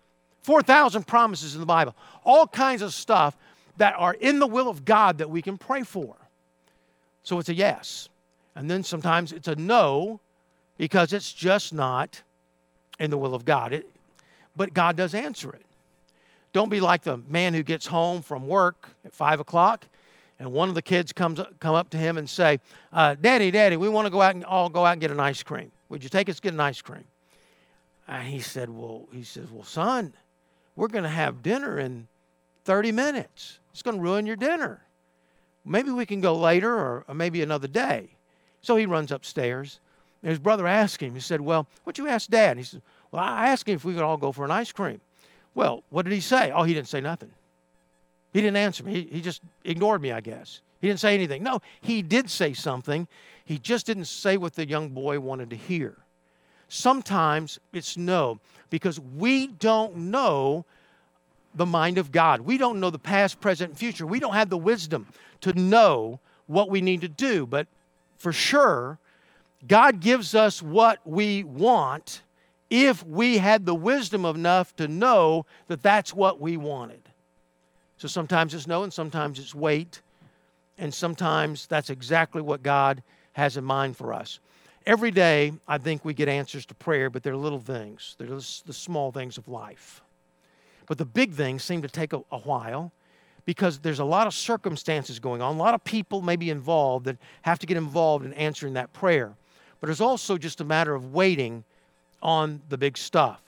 [0.42, 1.94] 4,000 promises in the Bible,
[2.24, 3.36] all kinds of stuff
[3.76, 6.16] that are in the will of God that we can pray for.
[7.22, 8.08] So it's a yes.
[8.54, 10.20] And then sometimes it's a no
[10.76, 12.22] because it's just not
[12.98, 13.72] in the will of God.
[13.72, 13.88] It,
[14.56, 15.64] but God does answer it.
[16.52, 19.86] Don't be like the man who gets home from work at five o'clock
[20.42, 22.58] and one of the kids comes come up to him and say,
[22.92, 25.20] uh, "Daddy, Daddy, we want to go out and all go out and get an
[25.20, 25.70] ice cream.
[25.88, 27.04] Would you take us get an ice cream?"
[28.08, 30.14] And he said, "Well, he says, well, son,
[30.74, 32.08] we're going to have dinner in
[32.64, 33.60] 30 minutes.
[33.72, 34.82] It's going to ruin your dinner.
[35.64, 38.10] Maybe we can go later or, or maybe another day.
[38.62, 39.78] So he runs upstairs.
[40.22, 42.56] And his brother asked him, he said, Well, what'd you ask dad?
[42.56, 45.00] He said, Well, I asked him if we could all go for an ice cream.
[45.54, 46.50] Well, what did he say?
[46.52, 47.30] Oh, he didn't say nothing.
[48.32, 48.94] He didn't answer me.
[48.94, 50.60] He, he just ignored me, I guess.
[50.80, 51.42] He didn't say anything.
[51.42, 53.06] No, he did say something.
[53.44, 55.96] He just didn't say what the young boy wanted to hear.
[56.68, 60.64] Sometimes it's no, because we don't know
[61.54, 62.40] the mind of God.
[62.40, 64.06] We don't know the past, present, and future.
[64.06, 65.06] We don't have the wisdom
[65.42, 67.46] to know what we need to do.
[67.46, 67.66] But
[68.16, 68.98] for sure,
[69.66, 72.22] God gives us what we want
[72.70, 77.02] if we had the wisdom enough to know that that's what we wanted.
[77.98, 80.00] So sometimes it's no, and sometimes it's wait,
[80.78, 83.02] and sometimes that's exactly what God
[83.34, 84.40] has in mind for us.
[84.84, 88.16] Every day, I think we get answers to prayer, but they're little things.
[88.18, 90.00] They're the small things of life.
[90.86, 92.90] But the big things seem to take a, a while
[93.44, 97.06] because there's a lot of circumstances going on, a lot of people may be involved
[97.06, 99.34] that have to get involved in answering that prayer.
[99.82, 101.64] But it's also just a matter of waiting
[102.22, 103.42] on the big stuff.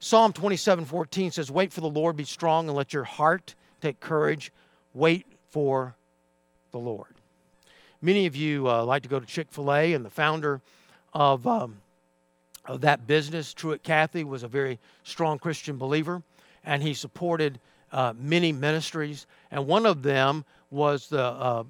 [0.00, 4.00] Psalm 27 14 says, Wait for the Lord, be strong, and let your heart take
[4.00, 4.50] courage.
[4.94, 5.94] Wait for
[6.72, 7.14] the Lord.
[8.02, 10.62] Many of you uh, like to go to Chick fil A, and the founder
[11.12, 11.76] of, um,
[12.64, 16.22] of that business, Truett Cathy, was a very strong Christian believer
[16.64, 17.58] and he supported
[17.92, 19.26] uh, many ministries.
[19.50, 21.64] And one of them was the, uh,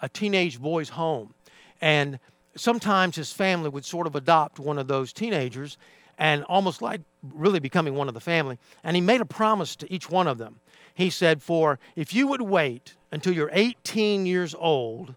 [0.00, 1.34] a teenage boy's home.
[1.80, 2.18] And
[2.56, 5.78] sometimes his family would sort of adopt one of those teenagers
[6.18, 7.00] and almost like
[7.34, 8.58] really becoming one of the family.
[8.82, 10.60] And he made a promise to each one of them.
[10.94, 15.14] He said, For if you would wait until you're 18 years old,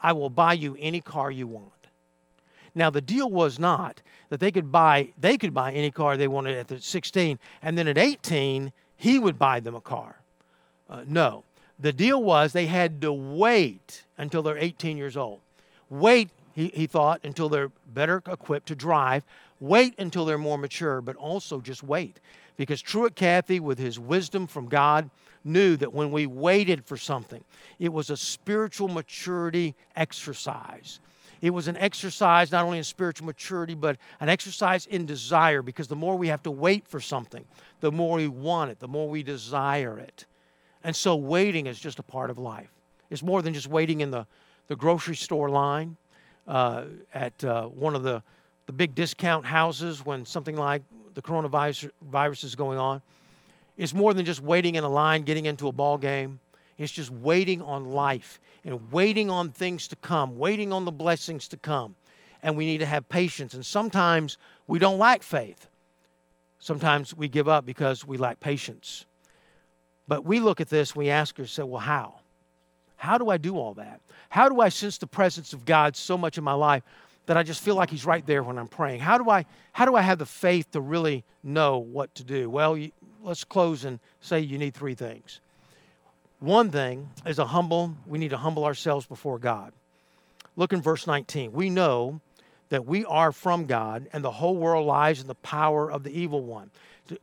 [0.00, 1.72] I will buy you any car you want.
[2.74, 6.28] Now the deal was not that they could buy they could buy any car they
[6.28, 10.16] wanted at the 16 and then at 18 he would buy them a car.
[10.88, 11.42] Uh, no.
[11.78, 15.40] The deal was they had to wait until they're 18 years old.
[15.88, 19.24] Wait, he, he thought, until they're better equipped to drive.
[19.60, 22.20] Wait until they're more mature, but also just wait.
[22.56, 25.10] Because Truett Cathy, with his wisdom from God,
[25.44, 27.44] knew that when we waited for something,
[27.78, 31.00] it was a spiritual maturity exercise.
[31.42, 35.86] It was an exercise not only in spiritual maturity, but an exercise in desire because
[35.86, 37.44] the more we have to wait for something,
[37.80, 40.24] the more we want it, the more we desire it.
[40.82, 42.70] And so waiting is just a part of life.
[43.10, 44.26] It's more than just waiting in the,
[44.68, 45.96] the grocery store line
[46.46, 48.22] uh, at uh, one of the,
[48.66, 50.82] the big discount houses when something like
[51.14, 53.02] the coronavirus virus is going on.
[53.76, 56.40] It's more than just waiting in a line, getting into a ball game.
[56.78, 61.48] It's just waiting on life and waiting on things to come, waiting on the blessings
[61.48, 61.94] to come.
[62.42, 63.54] And we need to have patience.
[63.54, 65.68] And sometimes we don't lack faith.
[66.58, 69.06] Sometimes we give up because we lack patience.
[70.08, 72.20] But we look at this, we ask ourselves, well, how?
[72.96, 74.00] How do I do all that?
[74.28, 76.82] How do I sense the presence of God so much in my life
[77.26, 79.00] that I just feel like He's right there when I'm praying?
[79.00, 82.48] How do I, how do I have the faith to really know what to do?
[82.50, 85.40] Well, you, let's close and say you need three things.
[86.40, 89.72] One thing is a humble, we need to humble ourselves before God.
[90.54, 91.52] Look in verse 19.
[91.52, 92.20] We know
[92.68, 96.10] that we are from God and the whole world lies in the power of the
[96.10, 96.70] evil one.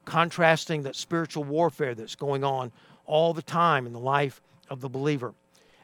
[0.06, 2.72] Contrasting that spiritual warfare that's going on
[3.06, 5.34] all the time in the life of the believer.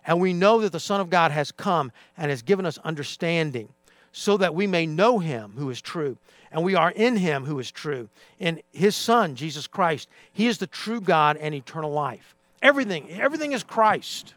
[0.06, 3.70] And we know that the Son of God has come and has given us understanding
[4.12, 6.18] so that we may know him who is true.
[6.52, 8.10] And we are in him who is true.
[8.40, 10.10] In his Son, Jesus Christ.
[10.34, 12.36] He is the true God and eternal life.
[12.62, 14.34] Everything, everything is Christ.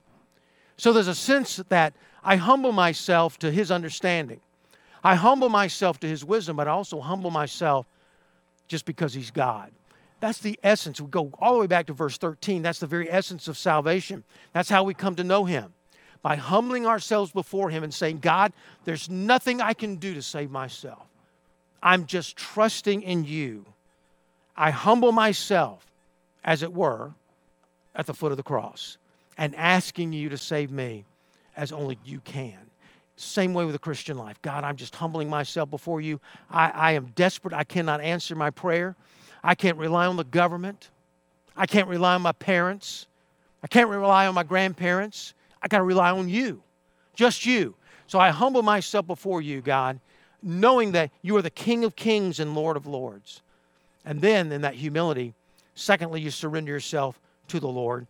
[0.76, 4.40] So there's a sense that I humble myself to his understanding.
[5.02, 7.86] I humble myself to his wisdom, but I also humble myself
[8.68, 9.70] just because he's God.
[10.22, 11.00] That's the essence.
[11.00, 12.62] We go all the way back to verse 13.
[12.62, 14.22] That's the very essence of salvation.
[14.52, 15.74] That's how we come to know him
[16.22, 18.52] by humbling ourselves before him and saying, God,
[18.84, 21.02] there's nothing I can do to save myself.
[21.82, 23.66] I'm just trusting in you.
[24.56, 25.84] I humble myself,
[26.44, 27.14] as it were,
[27.96, 28.98] at the foot of the cross
[29.36, 31.04] and asking you to save me
[31.56, 32.58] as only you can.
[33.16, 34.40] Same way with the Christian life.
[34.40, 36.20] God, I'm just humbling myself before you.
[36.48, 37.54] I, I am desperate.
[37.54, 38.94] I cannot answer my prayer.
[39.42, 40.90] I can't rely on the government.
[41.56, 43.06] I can't rely on my parents.
[43.62, 45.34] I can't rely on my grandparents.
[45.62, 46.62] I got to rely on you,
[47.14, 47.74] just you.
[48.06, 50.00] So I humble myself before you, God,
[50.42, 53.42] knowing that you are the King of kings and Lord of lords.
[54.04, 55.34] And then in that humility,
[55.74, 58.06] secondly, you surrender yourself to the Lord.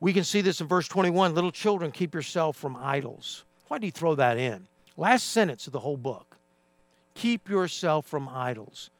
[0.00, 3.44] We can see this in verse 21 little children, keep yourself from idols.
[3.68, 4.66] Why do you throw that in?
[4.96, 6.36] Last sentence of the whole book.
[7.14, 8.90] Keep yourself from idols.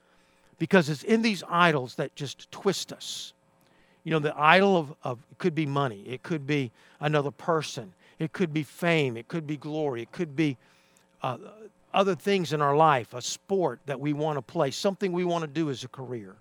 [0.62, 3.32] Because it's in these idols that just twist us.
[4.04, 6.70] You know, the idol of, of could be money, it could be
[7.00, 10.56] another person, it could be fame, it could be glory, it could be
[11.20, 11.38] uh,
[11.92, 15.42] other things in our life, a sport that we want to play, something we want
[15.42, 16.36] to do as a career.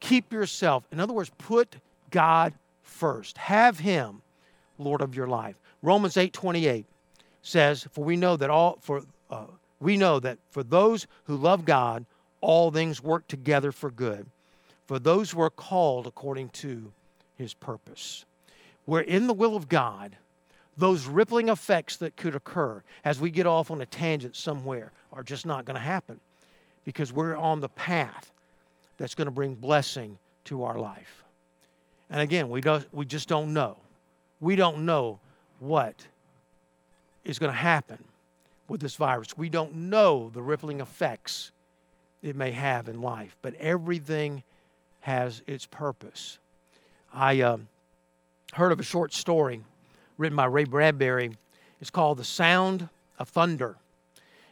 [0.00, 1.76] Keep yourself, in other words, put
[2.10, 3.36] God first.
[3.36, 4.22] Have him
[4.78, 5.56] Lord of your life.
[5.82, 6.86] Romans 8 28
[7.42, 9.44] says, For we know that all for uh,
[9.78, 12.06] we know that for those who love God,
[12.46, 14.24] all things work together for good.
[14.86, 16.92] For those who are called according to
[17.36, 18.24] his purpose.
[18.86, 20.16] We're in the will of God.
[20.76, 25.24] Those rippling effects that could occur as we get off on a tangent somewhere are
[25.24, 26.20] just not going to happen
[26.84, 28.30] because we're on the path
[28.96, 31.24] that's going to bring blessing to our life.
[32.10, 33.76] And again, we, don't, we just don't know.
[34.40, 35.18] We don't know
[35.58, 36.06] what
[37.24, 38.04] is going to happen
[38.68, 39.36] with this virus.
[39.36, 41.50] We don't know the rippling effects
[42.22, 44.42] it may have in life, but everything
[45.00, 46.38] has its purpose.
[47.12, 47.58] I uh,
[48.52, 49.62] heard of a short story
[50.18, 51.30] written by Ray Bradbury.
[51.80, 53.76] It's called The Sound of Thunder.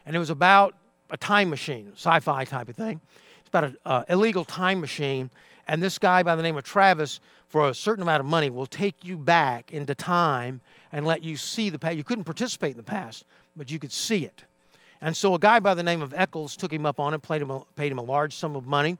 [0.07, 0.75] And it was about
[1.11, 3.01] a time machine, sci fi type of thing.
[3.41, 5.31] It's about an uh, illegal time machine.
[5.67, 8.67] And this guy by the name of Travis for a certain amount of money will
[8.67, 10.61] take you back into time
[10.93, 11.97] and let you see the past.
[11.97, 13.25] You couldn't participate in the past,
[13.57, 14.45] but you could see it.
[15.01, 17.43] And so a guy by the name of Eccles took him up on it, paid
[17.43, 18.99] him a, paid him a large sum of money.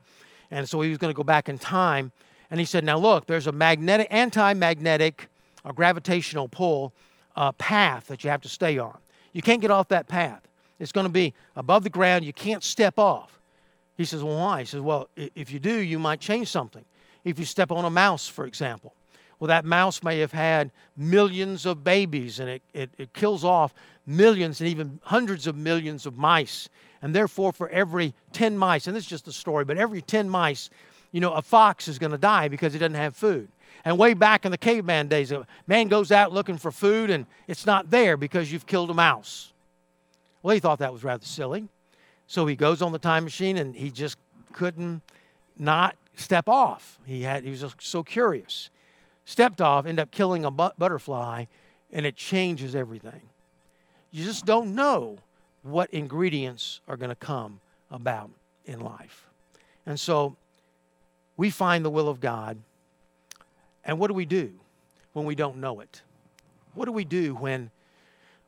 [0.51, 2.13] And so he was going to go back in time.
[2.51, 5.29] And he said, Now look, there's a magnetic, anti magnetic
[5.65, 6.93] a gravitational pull
[7.37, 8.97] uh, path that you have to stay on.
[9.33, 10.43] You can't get off that path.
[10.79, 12.25] It's going to be above the ground.
[12.25, 13.41] You can't step off.
[13.97, 14.61] He says, Well, why?
[14.61, 16.85] He says, Well, if you do, you might change something.
[17.25, 18.95] If you step on a mouse, for example,
[19.39, 23.75] well, that mouse may have had millions of babies and it, it, it kills off
[24.07, 26.69] millions and even hundreds of millions of mice.
[27.03, 30.29] And therefore, for every 10 mice, and this is just a story, but every 10
[30.29, 30.71] mice,
[31.13, 33.49] you know, a fox is going to die because he doesn't have food.
[33.85, 37.27] And way back in the caveman days, a man goes out looking for food and
[37.47, 39.53] it's not there because you've killed a mouse.
[40.43, 41.69] Well, he thought that was rather silly.
[42.27, 44.17] So he goes on the time machine and he just
[44.53, 45.03] couldn't
[45.59, 46.99] not step off.
[47.05, 48.71] He had he was just so curious.
[49.25, 51.47] Stepped off, ended up killing a butterfly,
[51.93, 53.23] and it changes everything.
[54.15, 55.19] You just don't know
[55.65, 57.59] what ingredients are going to come
[57.91, 58.31] about
[58.65, 59.27] in life.
[59.87, 60.37] And so
[61.37, 62.57] we find the will of God.
[63.85, 64.53] And what do we do
[65.15, 66.01] when we don't know it?
[66.75, 67.73] What do we do when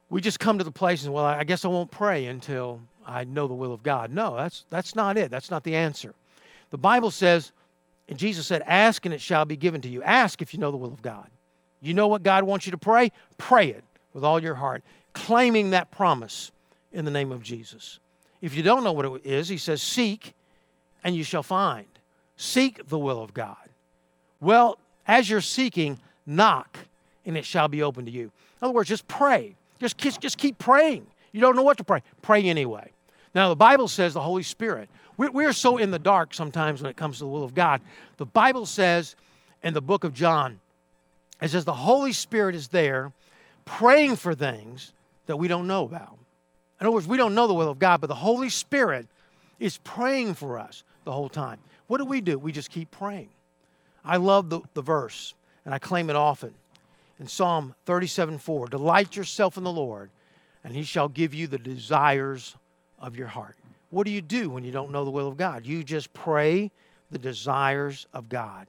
[0.09, 3.25] we just come to the place and, well, I guess I won't pray until I
[3.25, 4.13] know the will of God?
[4.13, 5.33] No, that's, that's not it.
[5.33, 6.15] That's not the answer.
[6.71, 7.51] The Bible says,
[8.09, 10.01] and Jesus said, Ask and it shall be given to you.
[10.05, 11.27] Ask if you know the will of God.
[11.83, 13.11] You know what God wants you to pray?
[13.37, 14.85] Pray it with all your heart,
[15.17, 16.53] claiming that promise
[16.93, 17.99] in the name of Jesus.
[18.43, 20.35] If you don't know what it is, he says, Seek
[21.03, 21.87] and you shall find.
[22.37, 23.57] Seek the will of God.
[24.41, 26.79] Well, as you're seeking, knock
[27.25, 28.25] and it shall be open to you.
[28.25, 28.31] In
[28.67, 29.57] other words, just pray.
[29.81, 31.07] Just, just keep praying.
[31.33, 32.03] You don't know what to pray.
[32.21, 32.93] Pray anyway.
[33.35, 34.89] Now, the Bible says the Holy Spirit.
[35.17, 37.81] We're so in the dark sometimes when it comes to the will of God.
[38.19, 39.17] The Bible says
[39.63, 40.61] in the book of John,
[41.41, 43.13] it says the Holy Spirit is there
[43.65, 44.93] praying for things
[45.27, 46.17] that we don't know about.
[46.81, 49.07] In other words, we don't know the will of God, but the Holy Spirit
[49.59, 51.59] is praying for us the whole time.
[51.87, 52.39] What do we do?
[52.39, 53.29] We just keep praying.
[54.05, 56.55] I love the, the verse, and I claim it often.
[57.19, 60.11] In Psalm 37 4, delight yourself in the Lord,
[60.63, 62.55] and he shall give you the desires
[62.99, 63.57] of your heart.
[63.91, 65.65] What do you do when you don't know the will of God?
[65.65, 66.71] You just pray
[67.11, 68.67] the desires of God.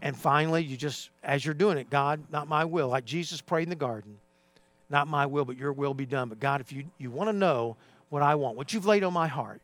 [0.00, 3.64] And finally, you just, as you're doing it, God, not my will, like Jesus prayed
[3.64, 4.18] in the garden,
[4.92, 6.28] not my will, but your will be done.
[6.28, 7.76] But God, if you, you want to know
[8.10, 9.62] what I want, what you've laid on my heart,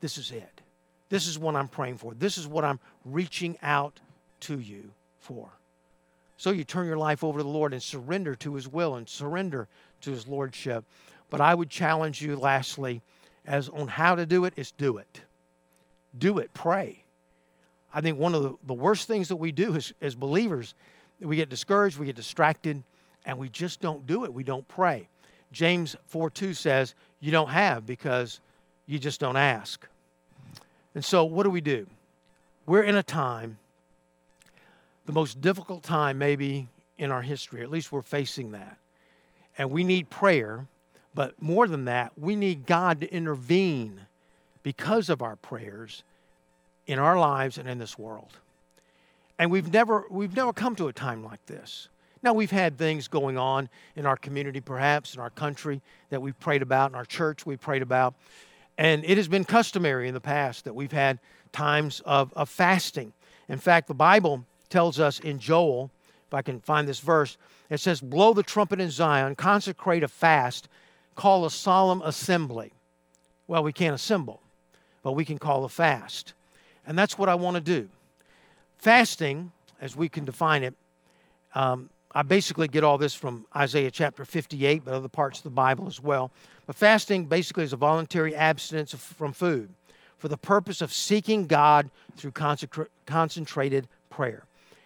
[0.00, 0.60] this is it.
[1.08, 2.14] This is what I'm praying for.
[2.14, 3.98] This is what I'm reaching out
[4.40, 5.48] to you for.
[6.38, 9.08] So you turn your life over to the Lord and surrender to His will and
[9.08, 9.68] surrender
[10.02, 10.84] to His Lordship.
[11.28, 13.02] But I would challenge you, lastly,
[13.44, 15.20] as on how to do it, is do it.
[16.16, 16.54] Do it.
[16.54, 17.02] Pray.
[17.92, 20.74] I think one of the, the worst things that we do as, as believers,
[21.20, 22.82] we get discouraged, we get distracted,
[23.24, 24.32] and we just don't do it.
[24.32, 25.08] We don't pray.
[25.52, 28.40] James 4 2 says, You don't have because
[28.86, 29.86] you just don't ask.
[30.94, 31.86] And so, what do we do?
[32.66, 33.58] We're in a time,
[35.06, 36.68] the most difficult time maybe
[36.98, 38.76] in our history, at least we're facing that.
[39.58, 40.66] And we need prayer
[41.14, 44.02] but more than that, we need God to intervene
[44.62, 46.04] because of our prayers
[46.86, 48.38] in our lives and in this world.
[49.38, 51.88] And we've never we've never come to a time like this.
[52.22, 56.38] Now we've had things going on in our community, perhaps in our country that we've
[56.38, 58.14] prayed about, in our church we've prayed about.
[58.78, 61.18] And it has been customary in the past that we've had
[61.52, 63.12] times of, of fasting.
[63.48, 65.90] In fact, the Bible tells us in Joel,
[66.28, 67.36] if I can find this verse,
[67.68, 70.68] it says, Blow the trumpet in Zion, consecrate a fast,
[71.16, 72.72] call a solemn assembly.
[73.48, 74.40] Well, we can't assemble,
[75.02, 76.34] but we can call a fast.
[76.86, 77.88] And that's what I want to do.
[78.78, 80.74] Fasting, as we can define it,
[81.54, 85.50] um, I basically get all this from Isaiah chapter 58, but other parts of the
[85.50, 86.30] Bible as well.
[86.66, 89.70] But fasting basically is a voluntary abstinence from food
[90.18, 92.32] for the purpose of seeking God through
[93.06, 94.44] concentrated prayer.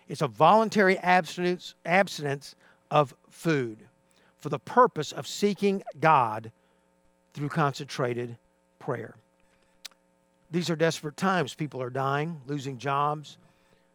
[0.09, 2.55] It's a voluntary abstinence, abstinence
[2.91, 3.79] of food
[4.39, 6.53] for the purpose of seeking God
[7.35, 8.37] through concentrated
[8.79, 9.17] prayer.
[10.53, 11.55] These are desperate times.
[11.55, 13.37] People are dying, losing jobs,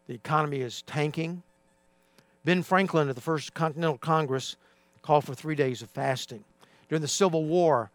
[0.07, 1.43] the economy is tanking.
[2.43, 4.55] Ben Franklin at the First Continental Congress
[5.01, 6.43] called for three days of fasting.
[6.89, 7.91] During the Civil War,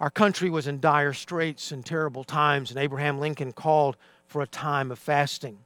[0.00, 3.96] our country was in dire straits and terrible times, and Abraham Lincoln called
[4.26, 5.58] for a time of fasting.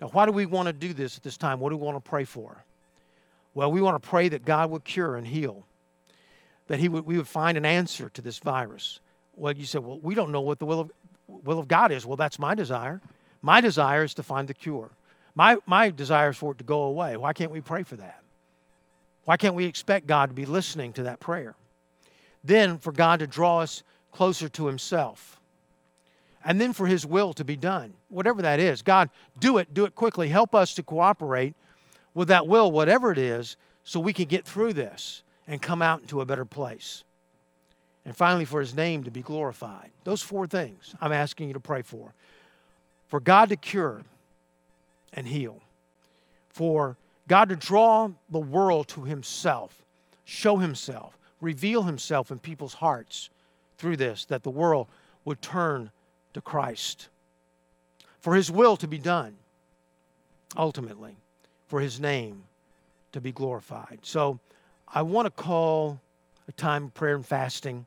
[0.00, 1.60] Now, why do we want to do this at this time?
[1.60, 2.64] What do we want to pray for?
[3.54, 5.64] Well, we want to pray that God would cure and heal,
[6.66, 9.00] that he would, we would find an answer to this virus.
[9.36, 10.92] Well, you said, well, we don't know what the will of,
[11.28, 12.04] will of God is.
[12.06, 13.00] Well, that's my desire.
[13.40, 14.90] My desire is to find the cure.
[15.34, 17.16] My, my desire is for it to go away.
[17.16, 18.22] Why can't we pray for that?
[19.24, 21.54] Why can't we expect God to be listening to that prayer?
[22.44, 25.40] Then for God to draw us closer to Himself.
[26.44, 28.82] And then for His will to be done, whatever that is.
[28.82, 30.28] God, do it, do it quickly.
[30.28, 31.54] Help us to cooperate
[32.14, 36.00] with that will, whatever it is, so we can get through this and come out
[36.00, 37.04] into a better place.
[38.04, 39.90] And finally, for his name to be glorified.
[40.04, 42.12] Those four things I'm asking you to pray for.
[43.06, 44.02] For God to cure
[45.12, 45.60] and heal.
[46.48, 46.96] For
[47.28, 49.84] God to draw the world to himself,
[50.24, 53.30] show himself, reveal himself in people's hearts
[53.78, 54.86] through this, that the world
[55.24, 55.90] would turn
[56.34, 57.08] to Christ.
[58.20, 59.36] For his will to be done,
[60.56, 61.16] ultimately,
[61.66, 62.44] for his name
[63.12, 64.00] to be glorified.
[64.02, 64.38] So
[64.86, 66.00] I want to call
[66.48, 67.86] a time of prayer and fasting.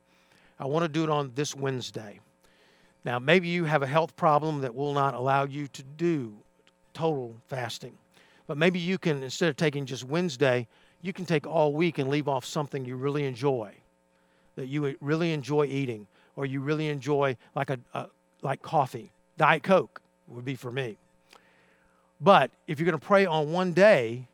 [0.60, 2.20] I want to do it on this Wednesday.
[3.04, 6.36] Now, maybe you have a health problem that will not allow you to do
[6.96, 7.96] total fasting.
[8.48, 10.68] But maybe you can, instead of taking just Wednesday,
[11.02, 13.74] you can take all week and leave off something you really enjoy,
[14.56, 18.08] that you really enjoy eating, or you really enjoy, like a, a
[18.42, 19.12] like coffee.
[19.38, 20.98] Diet Coke would be for me.
[22.22, 24.28] But if you're going to pray on one day,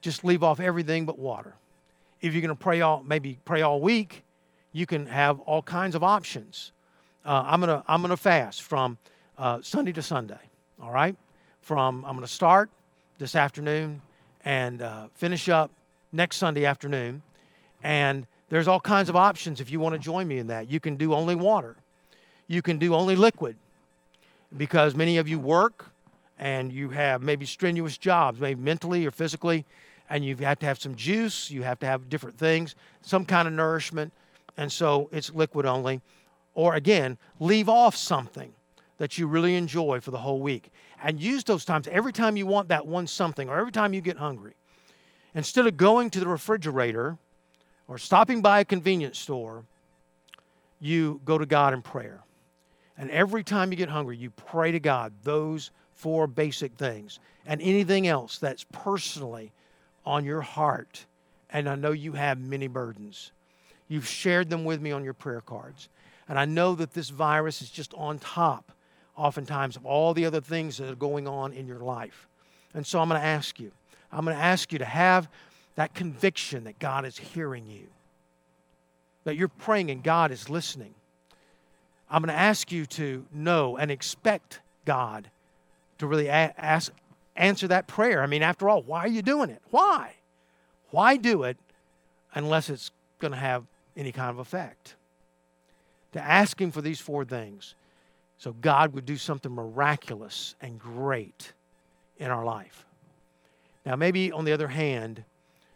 [0.00, 1.54] just leave off everything but water.
[2.20, 4.22] If you're going to pray all, maybe pray all week,
[4.72, 6.72] you can have all kinds of options.
[7.24, 8.98] Uh, I'm going to I'm to fast from
[9.38, 10.40] uh, Sunday to Sunday.
[10.80, 11.16] All right,
[11.62, 12.68] from I'm going to start
[13.18, 14.02] this afternoon
[14.44, 15.70] and uh, finish up
[16.12, 17.22] next Sunday afternoon.
[17.82, 20.70] And there's all kinds of options if you want to join me in that.
[20.70, 21.76] You can do only water.
[22.48, 23.56] You can do only liquid
[24.56, 25.86] because many of you work
[26.38, 29.64] and you have maybe strenuous jobs, maybe mentally or physically,
[30.10, 33.46] and you have to have some juice, you have to have different things, some kind
[33.46, 34.12] of nourishment,
[34.56, 36.00] and so it's liquid only.
[36.54, 38.52] Or again, leave off something
[39.02, 40.70] that you really enjoy for the whole week
[41.02, 44.00] and use those times every time you want that one something or every time you
[44.00, 44.54] get hungry.
[45.34, 47.18] Instead of going to the refrigerator
[47.88, 49.64] or stopping by a convenience store,
[50.78, 52.20] you go to God in prayer.
[52.96, 57.60] And every time you get hungry, you pray to God those four basic things and
[57.60, 59.50] anything else that's personally
[60.06, 61.06] on your heart.
[61.50, 63.32] And I know you have many burdens.
[63.88, 65.88] You've shared them with me on your prayer cards.
[66.28, 68.70] And I know that this virus is just on top,
[69.16, 72.28] oftentimes, of all the other things that are going on in your life.
[72.74, 73.70] And so I'm going to ask you,
[74.10, 75.28] I'm going to ask you to have
[75.76, 77.86] that conviction that God is hearing you,
[79.24, 80.94] that you're praying and God is listening.
[82.10, 85.30] I'm going to ask you to know and expect God
[85.98, 86.92] to really ask,
[87.36, 88.22] answer that prayer.
[88.22, 89.62] I mean, after all, why are you doing it?
[89.70, 90.14] Why?
[90.90, 91.56] Why do it
[92.34, 93.64] unless it's going to have
[93.96, 94.94] any kind of effect?
[96.12, 97.74] To ask Him for these four things
[98.42, 101.52] so God would do something miraculous and great
[102.16, 102.84] in our life.
[103.86, 105.22] Now, maybe on the other hand,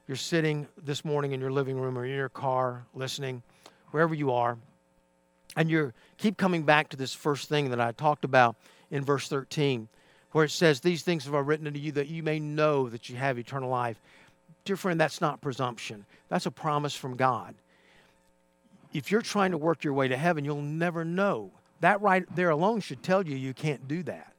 [0.09, 3.45] you're sitting this morning in your living room or in your car listening,
[3.93, 4.59] wherever you are,
[5.55, 8.57] and you keep coming back to this first thing that I talked about
[8.91, 9.87] in verse 13
[10.33, 13.09] where it says, These things have I written unto you that you may know that
[13.09, 14.03] you have eternal life.
[14.65, 17.55] Dear friend, that's not presumption, that's a promise from God.
[18.93, 21.53] If you're trying to work your way to heaven, you'll never know.
[21.81, 24.33] That right there alone should tell you you can't do that.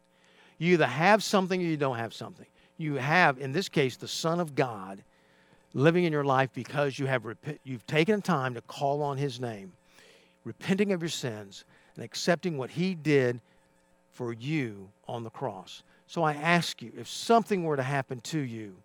[0.58, 2.48] You either have something or you don't have something.
[2.78, 5.04] You have, in this case, the Son of God
[5.74, 9.40] living in your life because you have rep- you've taken time to call on His
[9.40, 9.74] name,
[10.44, 11.66] repenting of your sins,
[11.96, 13.40] and accepting what He did
[14.12, 15.84] for you on the cross.
[16.08, 18.76] So I ask you, if something were to happen to you,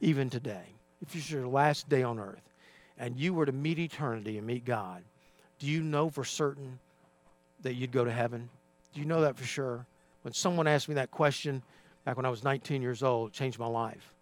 [0.00, 2.42] even today, if it's your last day on earth,
[2.98, 5.02] and you were to meet eternity and meet God,
[5.58, 6.78] do you know for certain
[7.62, 8.48] that you'd go to heaven?
[8.94, 9.86] Do you know that for sure?
[10.22, 11.62] When someone asked me that question
[12.04, 14.14] back when I was 19 years old, it changed my life.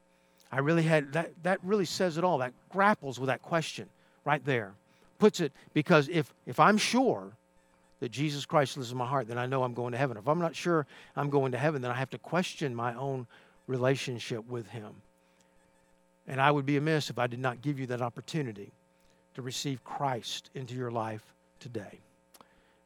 [0.53, 2.39] I really had that, that really says it all.
[2.39, 3.89] That grapples with that question
[4.25, 4.75] right there.
[5.19, 7.33] Puts it because if, if I'm sure
[8.01, 10.17] that Jesus Christ lives in my heart, then I know I'm going to heaven.
[10.17, 13.27] If I'm not sure I'm going to heaven, then I have to question my own
[13.67, 14.95] relationship with Him.
[16.29, 18.73] And I would be amiss if I did not give you that opportunity
[19.35, 21.23] to receive Christ into your life
[21.61, 22.01] today.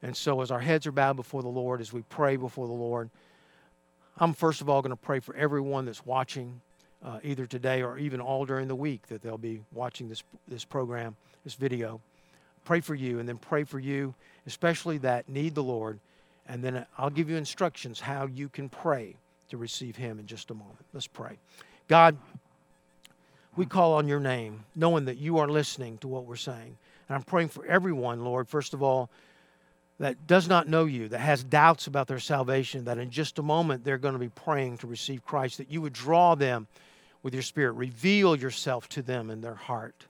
[0.03, 2.73] And so, as our heads are bowed before the Lord, as we pray before the
[2.73, 3.11] Lord,
[4.19, 6.61] I'm first of all going to pray for everyone that's watching,
[7.05, 10.65] uh, either today or even all during the week that they'll be watching this, this
[10.65, 12.01] program, this video
[12.65, 14.15] pray for you, and then pray for you,
[14.47, 15.99] especially that need the Lord.
[16.47, 19.17] And then I'll give you instructions how you can pray
[19.49, 20.85] to receive Him in just a moment.
[20.93, 21.39] Let's pray.
[21.89, 22.17] God,
[23.57, 26.77] we call on your name, knowing that you are listening to what we're saying.
[27.09, 29.11] And I'm praying for everyone, Lord, first of all,
[30.01, 33.43] that does not know you, that has doubts about their salvation, that in just a
[33.43, 36.67] moment they're going to be praying to receive Christ, that you would draw them
[37.23, 40.07] with your Spirit, reveal yourself to them in their heart.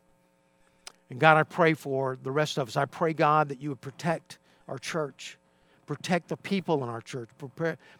[1.10, 2.76] And God, I pray for the rest of us.
[2.76, 4.38] I pray, God, that you would protect
[4.68, 5.36] our church,
[5.90, 7.28] Protect the people in our church.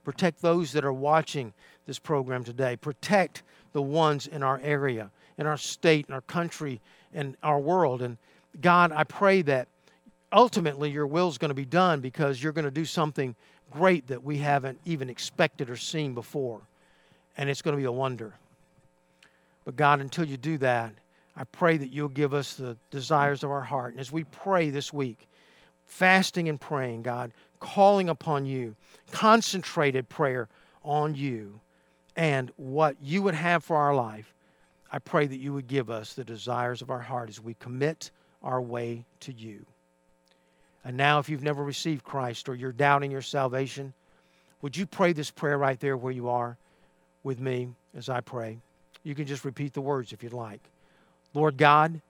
[0.05, 1.53] Protect those that are watching
[1.89, 2.77] this program today.
[2.77, 6.81] Protect the ones in our area, in our state, in our country,
[7.13, 8.01] in our world.
[8.01, 8.17] And
[8.61, 9.67] God, I pray that
[10.33, 13.35] ultimately your will is going to be done because you're going to do something
[13.71, 16.61] great that we haven't even expected or seen before.
[17.37, 18.35] And it's going to be a wonder.
[19.65, 20.93] But God, until you do that,
[21.37, 23.93] I pray that you'll give us the desires of our heart.
[23.93, 25.29] And as we pray this week,
[25.87, 28.75] fasting and praying, God, calling upon you,
[29.13, 30.49] concentrated prayer
[30.83, 31.61] on you
[32.17, 34.35] and what you would have for our life,
[34.93, 38.11] I pray that you would give us the desires of our heart as we commit
[38.43, 39.65] our way to you.
[40.85, 43.93] And now, if you've never received Christ or you're doubting your salvation,
[44.63, 46.57] would you pray this prayer right there where you are
[47.23, 48.59] with me as I pray?
[49.03, 50.61] You can just repeat the words if you'd like.
[51.35, 52.01] Lord God,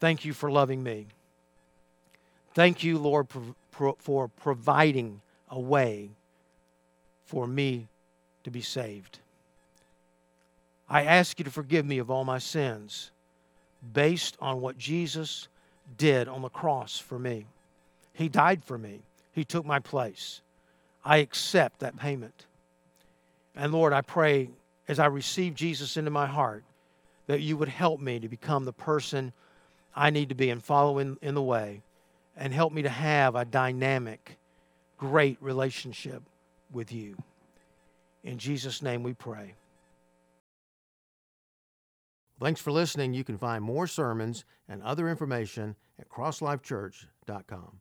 [0.00, 1.06] thank you for loving me.
[2.54, 3.28] Thank you, Lord,
[3.70, 5.20] for providing
[5.50, 6.10] a way
[7.26, 7.88] for me
[8.44, 9.18] to be saved.
[10.88, 13.10] I ask you to forgive me of all my sins
[13.92, 15.48] based on what Jesus
[15.98, 17.46] did on the cross for me.
[18.16, 19.02] He died for me,
[19.32, 20.40] He took my place.
[21.04, 22.46] I accept that payment.
[23.54, 24.50] And Lord, I pray
[24.88, 26.64] as I receive Jesus into my heart
[27.26, 29.32] that you would help me to become the person
[29.94, 31.82] I need to be and follow in, in the way
[32.36, 34.38] and help me to have a dynamic,
[34.98, 36.22] great relationship
[36.72, 37.16] with you.
[38.24, 39.54] In Jesus' name we pray.
[42.40, 43.14] Thanks for listening.
[43.14, 47.80] You can find more sermons and other information at crosslifechurch.com.